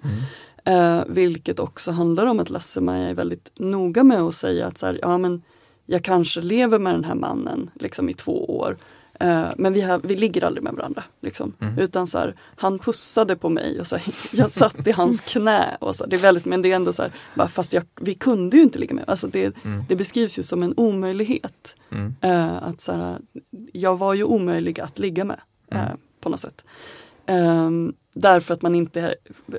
[0.64, 4.86] Eh, vilket också handlar om att Lasse-Maja är väldigt noga med att säga att så
[4.86, 5.42] här, ja men
[5.86, 8.76] jag kanske lever med den här mannen liksom, i två år.
[9.20, 11.04] Eh, men vi, har, vi ligger aldrig med varandra.
[11.20, 11.52] Liksom.
[11.60, 11.78] Mm.
[11.78, 15.76] Utan så här, han pussade på mig och så här, jag satt i hans knä.
[15.80, 18.14] Och så, det är väldigt, men det är ändå så här, bara, fast jag, vi
[18.14, 19.04] kunde ju inte ligga med.
[19.06, 19.84] Alltså det, Mm.
[19.88, 21.76] det beskrivs ju som en omöjlighet.
[21.90, 22.14] Mm.
[22.20, 23.16] Eh, att så
[23.72, 25.40] jag var ju omöjlig att ligga med
[25.70, 25.98] eh, Mm.
[26.20, 26.64] på något sätt.
[27.26, 29.14] Ehm, därför att man inte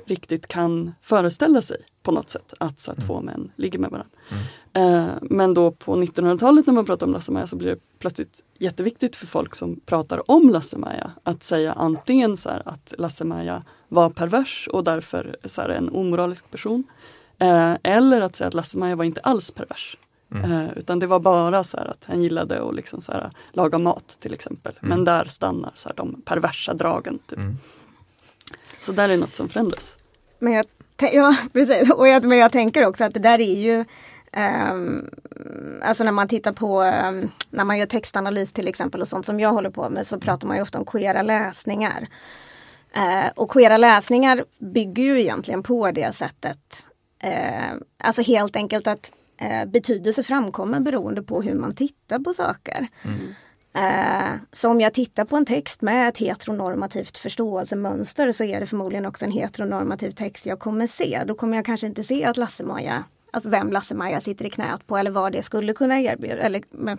[0.06, 3.06] riktigt kan föreställa sig på något sätt att, så att Mm.
[3.06, 4.10] två män ligger med varandra.
[4.30, 5.04] Mm.
[5.04, 9.16] Eh, men då på 1900-talet när man pratar om Lasse-Maja så blir det plötsligt jätteviktigt
[9.16, 14.84] för folk som pratar om Lasse-Maja att säga antingen så att Lasse-Maja var pervers och
[14.84, 16.84] därför så en omoralisk person.
[17.38, 19.96] Eh, eller att säga att Lasse-Maja var inte alls pervers.
[20.34, 20.52] Mm.
[20.52, 23.78] Eh, utan det var bara så här att han gillade att liksom så här, laga
[23.78, 24.72] mat till exempel.
[24.82, 24.88] Mm.
[24.88, 27.18] Men där stannar så här, de perversa dragen.
[27.26, 27.38] Typ.
[27.38, 27.56] Mm.
[28.80, 29.96] Så där är något som förändras.
[30.38, 30.66] Men jag,
[31.12, 31.90] ja, precis.
[31.90, 33.84] Och jag, men jag tänker också att det där är ju
[34.32, 35.10] ehm,
[35.82, 39.40] Alltså när man tittar på, ehm, när man gör textanalys till exempel och sånt som
[39.40, 42.08] jag håller på med så pratar man ju ofta om queera läsningar.
[42.96, 46.86] Eh, och queera läsningar bygger ju egentligen på det sättet.
[47.18, 52.88] Eh, alltså helt enkelt att eh, betydelse framkommer beroende på hur man tittar på saker.
[53.76, 58.66] Eh, så om jag tittar på en text med ett heteronormativt förståelsemönster så är det
[58.66, 61.22] förmodligen också en heteronormativ text jag kommer se.
[61.26, 64.96] Då kommer jag kanske inte se att Lasse-Maja, alltså vem Lasse-Maja sitter i knät på
[64.96, 66.98] eller vad det skulle kunna erbjuda eller men,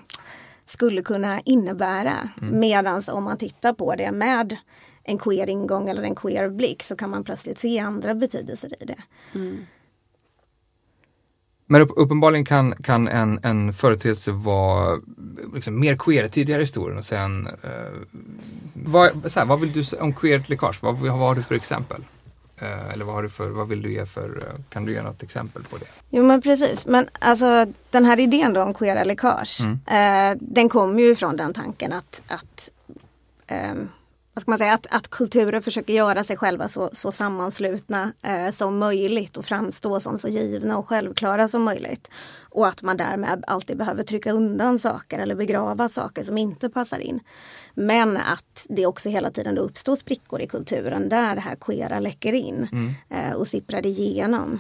[0.66, 2.30] skulle kunna innebära.
[2.52, 4.58] Medans om man tittar på det med
[5.04, 8.86] en queer ingång eller en queer blick så kan man plötsligt se andra betydelser i
[8.86, 9.04] det.
[11.68, 15.00] Men upp, uppenbarligen kan, kan en, en företeelse vara
[15.54, 17.70] liksom mer queer tidigare i historien och sen eh,
[18.74, 20.78] vad, så här, vad vill du om queert läckage?
[20.82, 22.02] Vad, vad har du för exempel?
[22.58, 25.02] Eh, eller vad har du för, vad vill du ge för, eh, kan du ge
[25.02, 25.86] något exempel på det?
[26.10, 29.80] Jo men precis, men alltså den här idén då om queera läckage, Mm.
[30.34, 32.72] eh, den kommer ju från den tanken att, att
[33.48, 33.90] ehm,
[34.36, 38.52] vad ska man säga, att, att kulturer försöker göra sig själva så, så sammanslutna eh,
[38.52, 42.10] som möjligt och framstå som så givna och självklara som möjligt.
[42.50, 47.00] Och att man därmed alltid behöver trycka undan saker eller begrava saker som inte passar
[47.00, 47.20] in.
[47.74, 52.34] Men att det också hela tiden uppstår sprickor i kulturen där det här queera läcker
[52.34, 52.94] in mm.
[53.10, 54.60] eh, och sipprar igenom.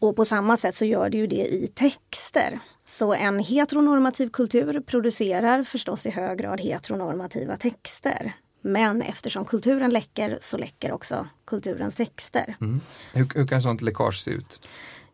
[0.00, 2.58] Och på samma sätt så gör det ju det i texter.
[2.84, 8.34] Så en heteronormativ kultur producerar förstås i hög grad heteronormativa texter.
[8.68, 12.56] Men eftersom kulturen läcker så läcker också kulturens texter.
[12.60, 12.80] Mm.
[13.12, 14.68] Hur, hur kan sånt läckage se ut?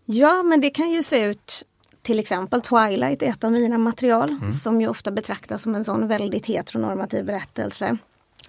[0.04, 1.64] Ja, men det kan ju se ut
[2.02, 4.52] till exempel Twilight är ett av mina material mm.
[4.52, 7.96] som ju ofta betraktas som en sån väldigt heteronormativ berättelse.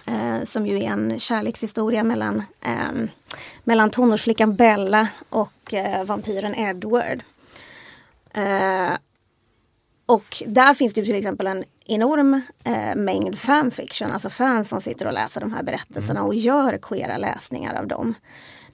[0.06, 3.10] Eh, som ju är en kärlekshistoria mellan, eh,
[3.64, 7.24] mellan tonårsflickan Bella och eh, vampyren Edward.
[10.08, 14.82] Eh, och där finns det till exempel en enorm eh, mängd fanfiction, alltså fans som
[14.82, 16.28] sitter och läser de här berättelserna mm.
[16.28, 18.14] och gör queera läsningar av dem.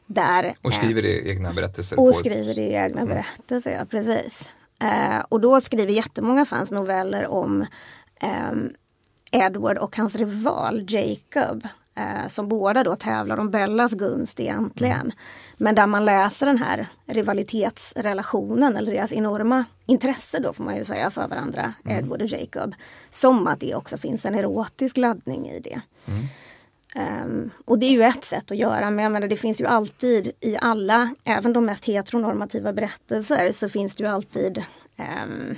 [0.05, 1.99] Där, och skriver eh, egna berättelser?
[1.99, 3.07] Och skriver det egna mm.
[3.07, 4.49] berättelser, ja precis.
[4.81, 7.61] Eh, och då skriver jättemånga fans noveller om
[8.21, 8.51] eh,
[9.31, 11.67] Edward och hans rival Jacob.
[11.95, 15.01] Eh, som båda då tävlar om Bellas gunst egentligen.
[15.01, 15.11] Mm.
[15.57, 20.85] Men där man läser den här rivalitetsrelationen eller deras enorma intresse då får man ju
[20.85, 21.97] säga för varandra, mm.
[21.97, 22.75] Edward och Jacob.
[23.09, 25.81] Som att det också finns en erotisk laddning i det.
[26.07, 26.27] Mm.
[26.95, 29.65] Um, och det är ju ett sätt att göra men jag menar, det finns ju
[29.65, 34.63] alltid i alla, även de mest heteronormativa berättelser så finns det ju alltid
[34.97, 35.57] um,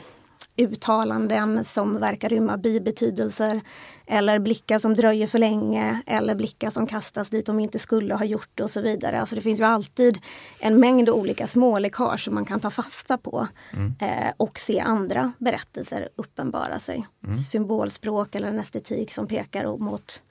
[0.57, 3.61] uttalanden som verkar rymma bibetydelser
[4.05, 8.25] eller blickar som dröjer för länge eller blickar som kastas dit de inte skulle ha
[8.25, 9.19] gjort och så vidare.
[9.19, 10.17] Alltså det finns ju alltid
[10.59, 13.93] en mängd olika små läckage som man kan ta fasta på mm.
[13.99, 17.07] eh, och se andra berättelser uppenbara sig.
[17.23, 17.37] Mm.
[17.37, 20.21] Symbolspråk eller en estetik som pekar mot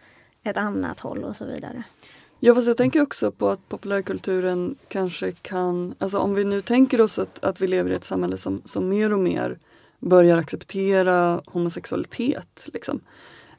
[0.45, 1.85] ett annat håll och så vidare.
[2.41, 7.01] Ja fast jag tänker också på att populärkulturen kanske kan, alltså om vi nu tänker
[7.01, 9.59] oss att, att vi lever i ett samhälle som, som mer och mer
[10.03, 12.69] börjar acceptera homosexualitet.
[12.73, 13.01] Liksom.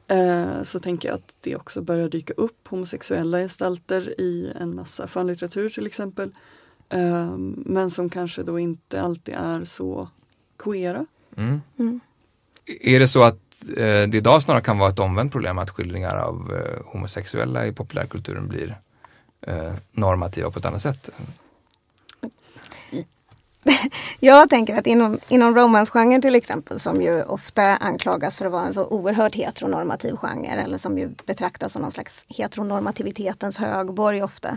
[0.08, 5.08] Eh, så tänker jag att det också börjar dyka upp homosexuella gestalter i en massa
[5.08, 6.30] skönlitteratur till exempel.
[6.88, 10.08] Eh, men som kanske då inte alltid är så
[10.58, 11.06] queera.
[11.36, 11.60] Mm.
[11.78, 12.00] Mm.
[12.80, 13.38] Är det så att
[13.76, 17.72] eh, det idag snarare kan vara ett omvänt problem att skildringar av eh, homosexuella i
[17.72, 18.78] populärkulturen blir
[19.40, 21.10] eh, normativa på ett annat sätt?
[24.20, 28.64] jag tänker att inom, inom romansgenren till exempel som ju ofta anklagas för att vara
[28.64, 34.56] en så oerhört heteronormativ genre eller som ju betraktas som någon slags heteronormativitetens högborg ofta.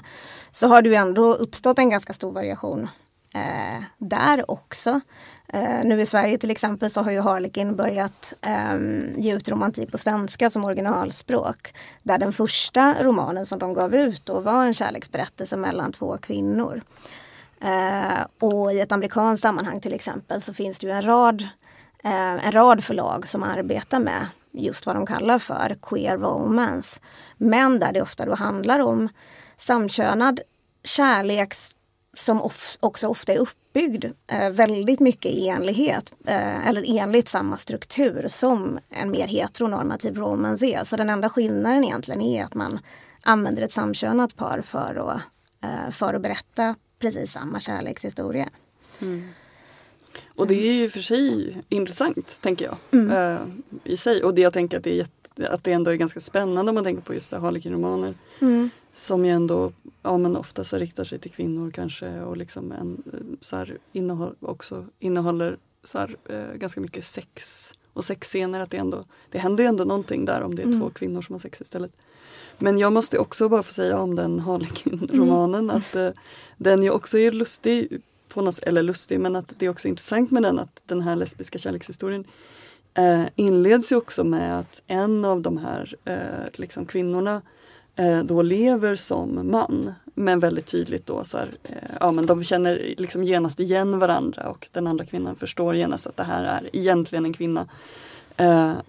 [0.51, 2.89] Så har det ju ändå uppstått en ganska stor variation
[3.33, 5.01] eh, där också.
[5.47, 8.77] Eh, nu i Sverige till exempel så har ju Harlekin börjat eh,
[9.17, 11.73] ge ut romantik på svenska som originalspråk.
[12.03, 16.81] Där den första romanen som de gav ut då var en kärleksberättelse mellan två kvinnor.
[17.61, 21.41] Eh, och i ett amerikanskt sammanhang till exempel så finns det ju en rad,
[22.03, 26.99] eh, en rad förlag som arbetar med just vad de kallar för queer romance.
[27.37, 29.09] Men där det ofta då handlar om
[29.57, 30.39] samkönad
[30.83, 31.53] kärlek
[32.17, 37.57] som of också ofta är uppbyggd eh, väldigt mycket i enlighet eh, eller enligt samma
[37.57, 40.83] struktur som en mer heteronormativ romance är.
[40.83, 42.79] Så den enda skillnaden egentligen är att man
[43.21, 45.21] använder ett samkönat par för att,
[45.63, 48.49] eh, för att berätta precis samma kärlekshistoria.
[49.01, 49.27] Mm.
[50.35, 52.77] Och det är ju för sig intressant, tänker jag.
[52.91, 53.11] Mm.
[53.11, 53.47] Uh,
[53.83, 54.23] I sig.
[54.23, 56.75] Och det jag tänker att det, är jätte, att det ändå är ganska spännande om
[56.75, 58.13] man tänker på just Harlequin-romaner.
[58.41, 58.69] Mm.
[58.95, 63.03] Som ju ändå ja, men ofta så riktar sig till kvinnor kanske och liksom en,
[63.41, 68.59] så här, innehåll, också innehåller så här, uh, ganska mycket sex och sexscener.
[68.59, 70.79] Att det, ändå, det händer ju ändå någonting där om det är mm.
[70.79, 71.91] två kvinnor som har sex istället.
[72.57, 75.75] Men jag måste också bara få säga om den Harlequin-romanen mm.
[75.75, 76.09] att uh,
[76.57, 80.31] den ju också är lustig, på något, eller lustig, men att det är också intressant
[80.31, 82.25] med den att den här lesbiska kärlekshistorien
[82.99, 87.41] uh, inleds ju också med att en av de här uh, liksom kvinnorna
[88.23, 89.93] då lever som man.
[90.19, 91.49] Men väldigt tydligt då så här,
[91.99, 96.17] ja men de känner liksom genast igen varandra och den andra kvinnan förstår genast att
[96.17, 97.67] det här är egentligen en kvinna.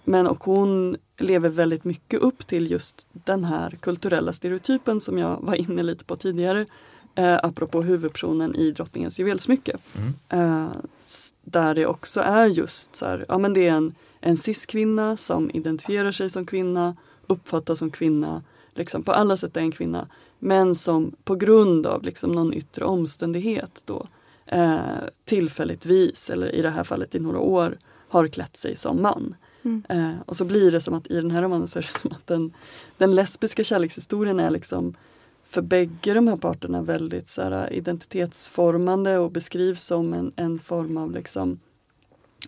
[0.03, 5.37] men och hon lever väldigt mycket upp till just den här kulturella stereotypen som jag
[5.41, 6.65] var inne lite på tidigare.
[7.15, 9.77] Eh, apropå huvudpersonen i Drottningens juvelsmycke.
[9.97, 10.13] Mm.
[10.29, 10.71] Eh,
[11.43, 15.51] där det också är just så här, ja men det är en, en cis-kvinna som
[15.53, 16.95] identifierar sig som kvinna,
[17.27, 20.07] uppfattas som kvinna, liksom på alla sätt är en kvinna.
[20.39, 24.07] Men som på grund av liksom någon yttre omständighet då
[24.45, 24.79] eh,
[25.25, 27.77] tillfälligtvis, eller i det här fallet i några år,
[28.09, 29.35] har klätt sig som man.
[29.63, 29.83] Mm.
[29.89, 32.11] Eh, och så blir det som att i den här romanen så är det som
[32.11, 32.53] att den,
[32.97, 34.95] den lesbiska kärlekshistorien är liksom
[35.43, 40.97] för bägge de här parterna väldigt så här, identitetsformande och beskrivs som en, en form
[40.97, 41.59] av liksom,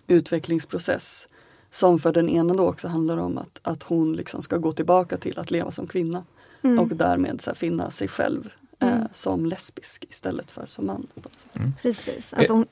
[0.06, 1.28] utvecklingsprocess.
[1.70, 5.16] Som för den ena då också handlar om att, att hon liksom ska gå tillbaka
[5.16, 6.24] till att leva som kvinna.
[6.62, 6.78] Mm.
[6.78, 9.08] Och därmed så här, finna sig själv eh, mm.
[9.12, 11.06] som lesbisk istället för som man.
[11.54, 11.72] Mm.
[11.82, 12.34] Precis.
[12.34, 12.66] Alltså hon,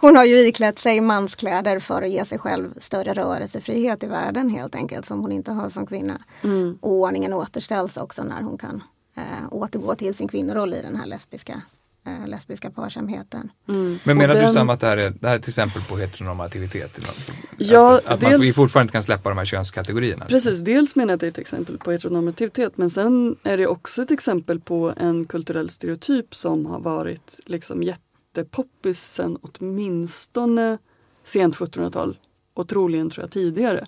[0.00, 4.50] hon har ju iklätt sig manskläder för att ge sig själv större rörelsefrihet i världen
[4.50, 6.20] helt enkelt som hon inte har som kvinna.
[6.42, 6.78] Mm.
[6.80, 8.82] Och ordningen återställs också när hon kan
[9.14, 11.62] eh, återgå till sin kvinnoroll i den här lesbiska
[12.06, 13.50] eh, lesbiska parsamheten.
[13.68, 13.98] Mm.
[14.04, 14.46] Men menar den...
[14.46, 17.06] du Sam att det här är, det här är ett exempel på heteronormativitet?
[17.58, 18.38] Ja, att, att dels...
[18.38, 20.24] man fortfarande inte kan släppa de här könskategorierna?
[20.24, 23.66] Precis, dels menar jag att det är ett exempel på heteronormativitet men sen är det
[23.66, 30.78] också ett exempel på en kulturell stereotyp som har varit liksom jättepoppis sen åtminstone
[31.24, 32.18] sent 1700-tal
[32.54, 33.86] och troligen tror jag tidigare.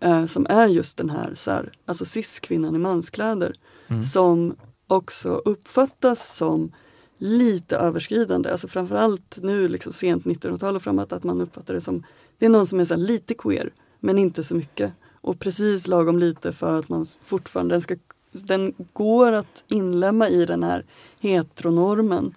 [0.00, 3.54] Eh, som är just den här, så här alltså cis-kvinnan i manskläder
[3.88, 4.02] mm.
[4.02, 4.56] som
[4.86, 6.72] också uppfattas som
[7.18, 8.50] lite överskridande.
[8.50, 12.02] Alltså framförallt nu liksom sent 1900-tal och framåt att man uppfattar det som
[12.38, 14.92] det är någon som är så lite queer men inte så mycket.
[15.20, 17.96] Och precis lagom lite för att man fortfarande den, ska,
[18.32, 20.84] den går att inlämna i den här
[21.20, 22.34] heteronormen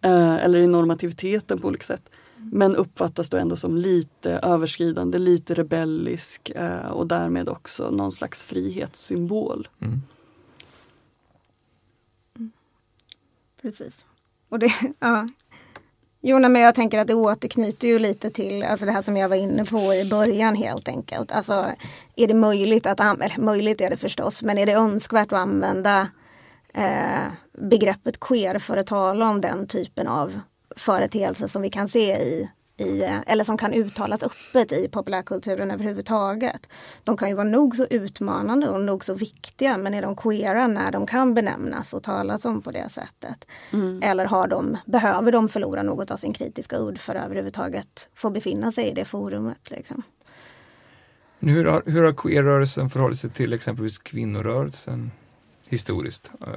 [0.00, 2.10] eh, eller i normativiteten på olika sätt.
[2.36, 8.44] Men uppfattas då ändå som lite överskridande, lite rebellisk eh, och därmed också någon slags
[8.44, 9.68] frihetssymbol.
[9.80, 10.02] Mm.
[13.62, 14.04] Precis.
[14.54, 15.26] Och det, ja.
[16.20, 19.28] Jo, men jag tänker att det återknyter ju lite till alltså det här som jag
[19.28, 21.32] var inne på i början helt enkelt.
[21.32, 21.66] Alltså,
[22.16, 26.08] är det möjligt att använda, möjligt är det förstås, men är det önskvärt att använda
[26.74, 30.40] eh, begreppet queer för att tala om den typen av
[30.76, 36.68] företeelser som vi kan se i i, eller som kan uttalas öppet i populärkulturen överhuvudtaget.
[37.04, 40.66] De kan ju vara nog så utmanande och nog så viktiga men är de queera
[40.66, 43.46] när de kan benämnas och talas om på det sättet?
[43.72, 44.02] Mm.
[44.02, 48.30] Eller har de, behöver de förlora något av sin kritiska udd för att överhuvudtaget få
[48.30, 49.70] befinna sig i det forumet?
[49.70, 50.02] Liksom?
[51.38, 55.10] Hur har, hur har queer-rörelsen förhållit sig till exempelvis kvinnorörelsen
[55.68, 56.30] historiskt?
[56.46, 56.54] Uh,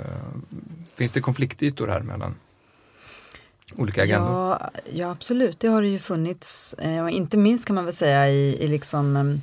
[0.96, 2.36] finns det konfliktytor här mellan
[3.76, 4.30] olika agendor?
[4.30, 6.74] Ja, ja absolut, det har det ju funnits.
[6.74, 9.42] Eh, inte minst kan man väl säga i, i liksom ehm,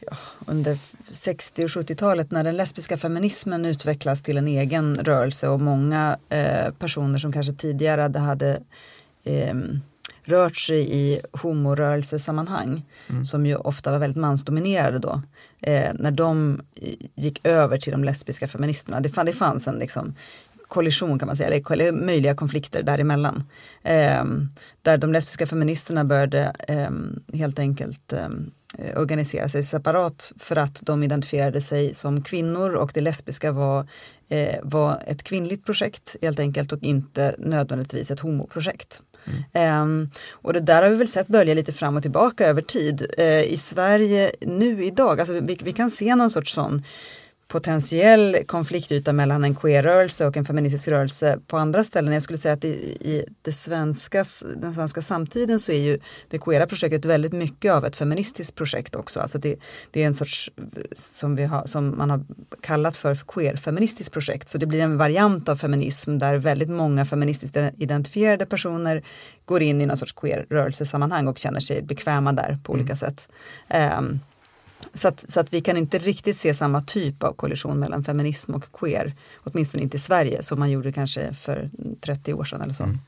[0.00, 0.16] ja,
[0.46, 0.78] under
[1.10, 6.72] 60 och 70-talet när den lesbiska feminismen utvecklas till en egen rörelse och många eh,
[6.78, 8.60] personer som kanske tidigare hade
[9.24, 9.54] eh,
[10.24, 13.24] rört sig i homorörelsesammanhang mm.
[13.24, 15.22] som ju ofta var väldigt mansdominerade då.
[15.60, 16.60] Eh, när de
[17.14, 20.14] gick över till de lesbiska feministerna, det, fann, det fanns en liksom,
[20.74, 23.44] kollision kan man säga, eller möjliga konflikter däremellan.
[23.82, 24.24] Eh,
[24.82, 26.90] där de lesbiska feministerna började eh,
[27.38, 33.00] helt enkelt eh, organisera sig separat för att de identifierade sig som kvinnor och det
[33.00, 33.86] lesbiska var,
[34.28, 39.02] eh, var ett kvinnligt projekt helt enkelt och inte nödvändigtvis ett homoprojekt.
[39.52, 39.82] Mm.
[39.82, 43.06] Um, och det där har vi väl sett bölja lite fram och tillbaka över tid.
[43.18, 46.82] Uh, I Sverige nu idag, alltså vi, vi kan se någon sorts sån
[47.48, 52.14] potentiell konfliktyta mellan en queer-rörelse och en feministisk rörelse på andra ställen.
[52.14, 52.68] Jag skulle säga att i,
[53.00, 54.24] i det svenska,
[54.56, 55.98] den svenska samtiden så är ju
[56.30, 59.20] det queera projektet väldigt mycket av ett feministiskt projekt också.
[59.20, 59.56] Alltså det,
[59.90, 60.50] det är en sorts,
[60.92, 62.24] som, vi har, som man har
[62.60, 64.50] kallat för queer-feministiskt projekt.
[64.50, 69.02] Så det blir en variant av feminism där väldigt många feministiskt identifierade personer
[69.44, 72.96] går in i någon sorts queer-rörelsesammanhang och känner sig bekväma där på olika mm.
[72.96, 73.28] sätt.
[73.98, 74.20] Um,
[74.94, 78.54] så att, så att vi kan inte riktigt se samma typ av kollision mellan feminism
[78.54, 81.70] och queer, åtminstone inte i Sverige, som man gjorde kanske för
[82.00, 82.82] 30 år sedan eller så.
[82.82, 82.98] Mm.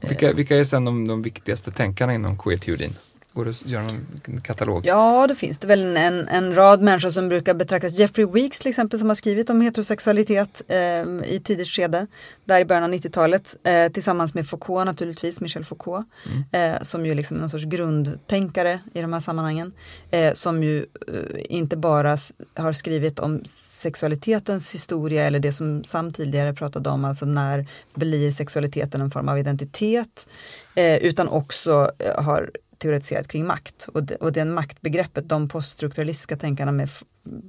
[0.00, 2.96] Vilka, vilka är sen de, de viktigaste tänkarna inom queer-teorin?
[3.38, 4.86] Går det att göra någon katalog?
[4.86, 7.98] Ja, det finns det väl en, en rad människor som brukar betraktas.
[7.98, 10.78] Jeffrey Weeks till exempel som har skrivit om heterosexualitet eh,
[11.24, 12.06] i tidigt skede,
[12.44, 16.06] där i början av 90-talet, eh, tillsammans med Foucault naturligtvis, Michel Foucault,
[16.52, 16.74] mm.
[16.74, 19.72] eh, som ju liksom någon sorts grundtänkare i de här sammanhangen,
[20.10, 22.18] eh, som ju eh, inte bara
[22.54, 28.30] har skrivit om sexualitetens historia eller det som Sam tidigare pratade om, alltså när blir
[28.30, 30.26] sexualiteten en form av identitet,
[30.74, 36.72] eh, utan också har teoretiserat kring makt och, de, och den maktbegreppet, de poststrukturalistiska tänkarna
[36.72, 36.88] med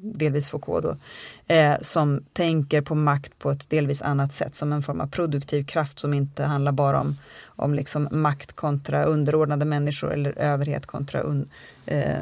[0.01, 0.97] delvis Foucault då,
[1.53, 5.65] eh, som tänker på makt på ett delvis annat sätt som en form av produktiv
[5.65, 11.19] kraft som inte handlar bara om, om liksom makt kontra underordnade människor eller överhet kontra
[11.21, 11.49] un,
[11.85, 12.13] eh,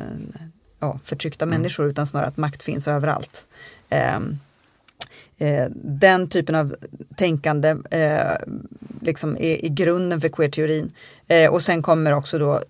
[0.80, 1.60] ja, förtryckta mm.
[1.60, 3.46] människor utan snarare att makt finns överallt.
[3.90, 4.20] Eh,
[5.38, 6.76] eh den typen av
[7.16, 8.36] tänkande eh,
[9.02, 10.92] liksom är i grunden för queer-teorin.
[11.28, 12.62] Eh, och sen kommer också då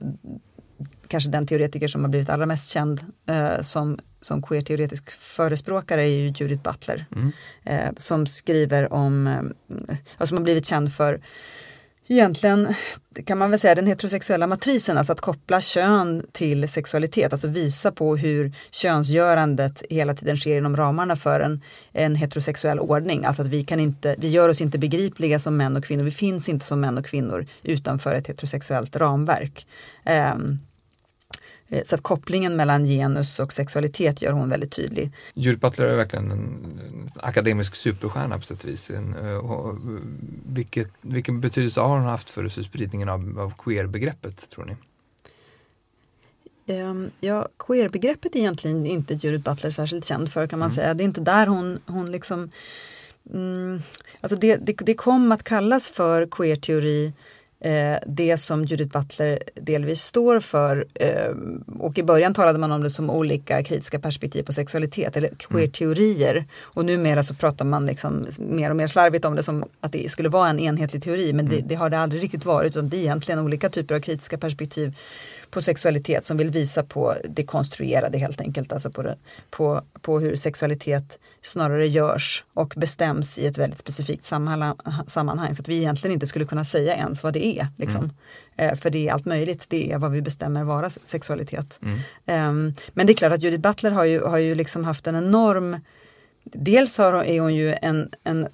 [1.08, 6.08] kanske den teoretiker som har blivit allra mest känd eh, som, som queer-teoretisk förespråkare är
[6.08, 7.06] ju Judith Butler.
[7.16, 7.32] Mm.
[7.64, 11.22] Eh, som skriver om, eh, som har blivit känd för
[12.08, 12.74] egentligen
[13.26, 17.92] kan man väl säga den heterosexuella matrisen, alltså att koppla kön till sexualitet, alltså visa
[17.92, 23.26] på hur könsgörandet hela tiden sker inom ramarna för en, en heterosexuell ordning.
[23.26, 26.12] Alltså att vi, kan inte, vi gör oss inte begripliga som män och kvinnor, vi
[26.12, 29.68] finns inte som män och kvinnor utanför ett heterosexuellt ramverk.
[30.06, 30.67] Um, Eh,
[31.86, 35.12] så att kopplingen mellan genus och sexualitet gör hon väldigt tydlig.
[35.34, 38.90] Judith Butler är verkligen en akademisk superstjärna på sätt och vis.
[38.90, 39.76] Eh, och
[40.46, 44.76] vilket, vilken betydelse har hon haft för spridningen av, av queer-begreppet tror ni?
[46.70, 50.76] Um, ja, queer-begreppet är egentligen inte Judith Butler särskilt känd för kan man mm.
[50.76, 50.94] säga.
[50.94, 52.50] Det är inte där hon, hon liksom
[53.34, 53.82] mm,
[54.22, 57.12] Alltså det, det, det kom att kallas för queer-teori eh,
[58.06, 60.86] det som Judith Butler delvis står för.
[60.94, 61.32] Eh,
[61.80, 66.36] och i början talade man om det som olika kritiska perspektiv på sexualitet eller queer-teorier.
[66.36, 66.46] Mm.
[66.62, 70.12] Och numera så pratar man liksom mer och mer slarvigt om det som att det
[70.12, 71.58] skulle vara en enhetlig teori men mm.
[71.58, 74.38] det, det, har det aldrig riktigt varit utan det är egentligen olika typer av kritiska
[74.38, 74.96] perspektiv
[75.52, 79.18] på sexualitet som vill visa på det konstruerade helt enkelt, alltså på, det,
[79.50, 84.26] på, på hur sexualitet snarare görs och bestäms i ett väldigt specifikt
[85.08, 85.56] sammanhang.
[85.56, 87.68] Så att vi egentligen inte skulle kunna säga ens vad det är.
[87.78, 88.12] Liksom.
[88.58, 88.74] Mm.
[88.74, 91.80] Eh, för det är allt möjligt, det är vad vi bestämmer vara sexualitet.
[91.82, 92.50] Mm.
[92.50, 95.16] Um, men det är klart att Judith Butler har ju, har ju liksom haft en
[95.16, 95.78] enorm
[96.54, 98.48] Dels har, är hon ju en, en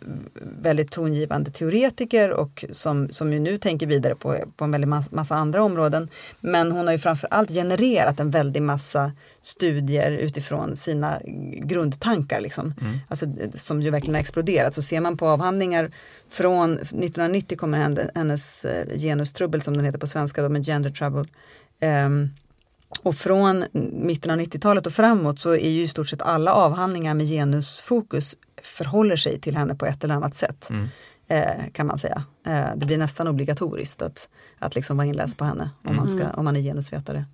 [0.61, 5.35] väldigt tongivande teoretiker och som, som ju nu tänker vidare på, på en väldig massa
[5.35, 6.09] andra områden.
[6.39, 11.19] Men hon har ju framförallt genererat en väldig massa studier utifrån sina
[11.55, 12.41] grundtankar.
[12.41, 12.73] Liksom.
[12.81, 12.99] Mm.
[13.07, 13.25] Alltså,
[13.55, 14.73] som ju verkligen har exploderat.
[14.73, 15.91] Så ser man på avhandlingar
[16.29, 21.25] från 1990 kommer hennes eh, genustrubbel som den heter på svenska, då, med gender trouble.
[21.81, 22.29] Um,
[23.03, 27.13] och från mitten av 90-talet och framåt så är ju i stort sett alla avhandlingar
[27.13, 30.69] med genusfokus förhåller sig till henne på ett eller annat sätt.
[30.69, 30.87] Mm.
[31.27, 32.23] Eh, kan man säga.
[32.45, 34.29] Eh, det blir nästan obligatoriskt att,
[34.59, 36.35] att liksom vara inläst på henne om, man, ska, mm.
[36.35, 37.25] om man är genusvetare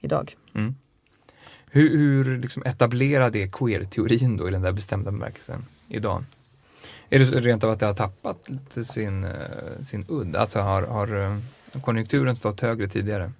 [0.00, 0.36] idag.
[0.54, 0.74] Mm.
[1.70, 6.24] Hur, hur liksom etablerad är queer-teorin då i den där bestämda bemärkelsen idag?
[7.10, 8.48] Är det rent av att det har tappat
[8.82, 9.30] sin, eh,
[9.82, 10.36] sin udd?
[10.36, 13.32] Alltså har, har eh, konjunkturen stått högre tidigare?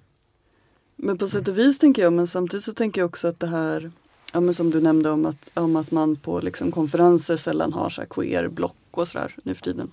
[0.99, 3.47] Men på sätt och vis tänker jag, men samtidigt så tänker jag också att det
[3.47, 3.91] här
[4.33, 7.89] Ja men som du nämnde om att, om att man på liksom konferenser sällan har
[7.89, 9.91] så här queer-block och sådär nu för tiden.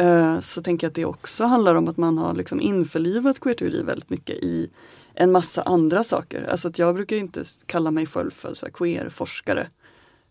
[0.00, 3.82] Uh, så tänker jag att det också handlar om att man har liksom införlivat queerteori
[3.82, 4.70] väldigt mycket i
[5.14, 6.48] en massa andra saker.
[6.50, 9.66] Alltså att jag brukar inte kalla mig själv för så queer-forskare.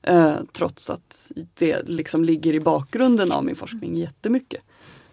[0.09, 4.63] Uh, trots att det liksom ligger i bakgrunden av min forskning jättemycket.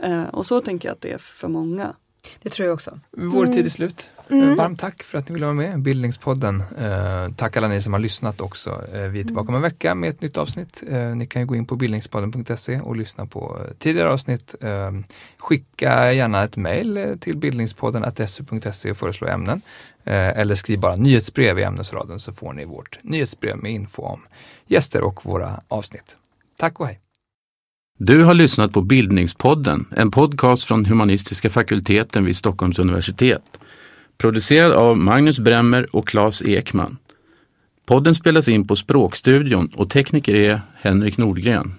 [0.05, 1.97] Uh, och så tänker jag att det är för många.
[2.43, 2.99] Det tror jag också.
[3.11, 4.11] Vår tid är slut.
[4.31, 4.55] Mm.
[4.55, 6.63] Varmt tack för att ni ville vara med, Bildningspodden.
[6.79, 8.85] Eh, tack alla ni som har lyssnat också.
[8.93, 10.83] Eh, vi är tillbaka om en vecka med ett nytt avsnitt.
[10.89, 14.55] Eh, ni kan ju gå in på bildningspodden.se och lyssna på tidigare avsnitt.
[14.61, 14.91] Eh,
[15.39, 19.63] skicka gärna ett mejl eh, till bildningspodden su.se och föreslå ämnen.
[20.05, 24.21] Eh, eller skriv bara nyhetsbrev i ämnesraden så får ni vårt nyhetsbrev med info om
[24.67, 26.17] gäster och våra avsnitt.
[26.59, 26.99] Tack och hej!
[28.05, 33.43] Du har lyssnat på Bildningspodden, en podcast från humanistiska fakulteten vid Stockholms universitet.
[34.19, 36.99] Producerad av Magnus Bremmer och Claes Ekman.
[37.87, 41.75] Podden spelas in på Språkstudion och tekniker är Henrik Nordgren.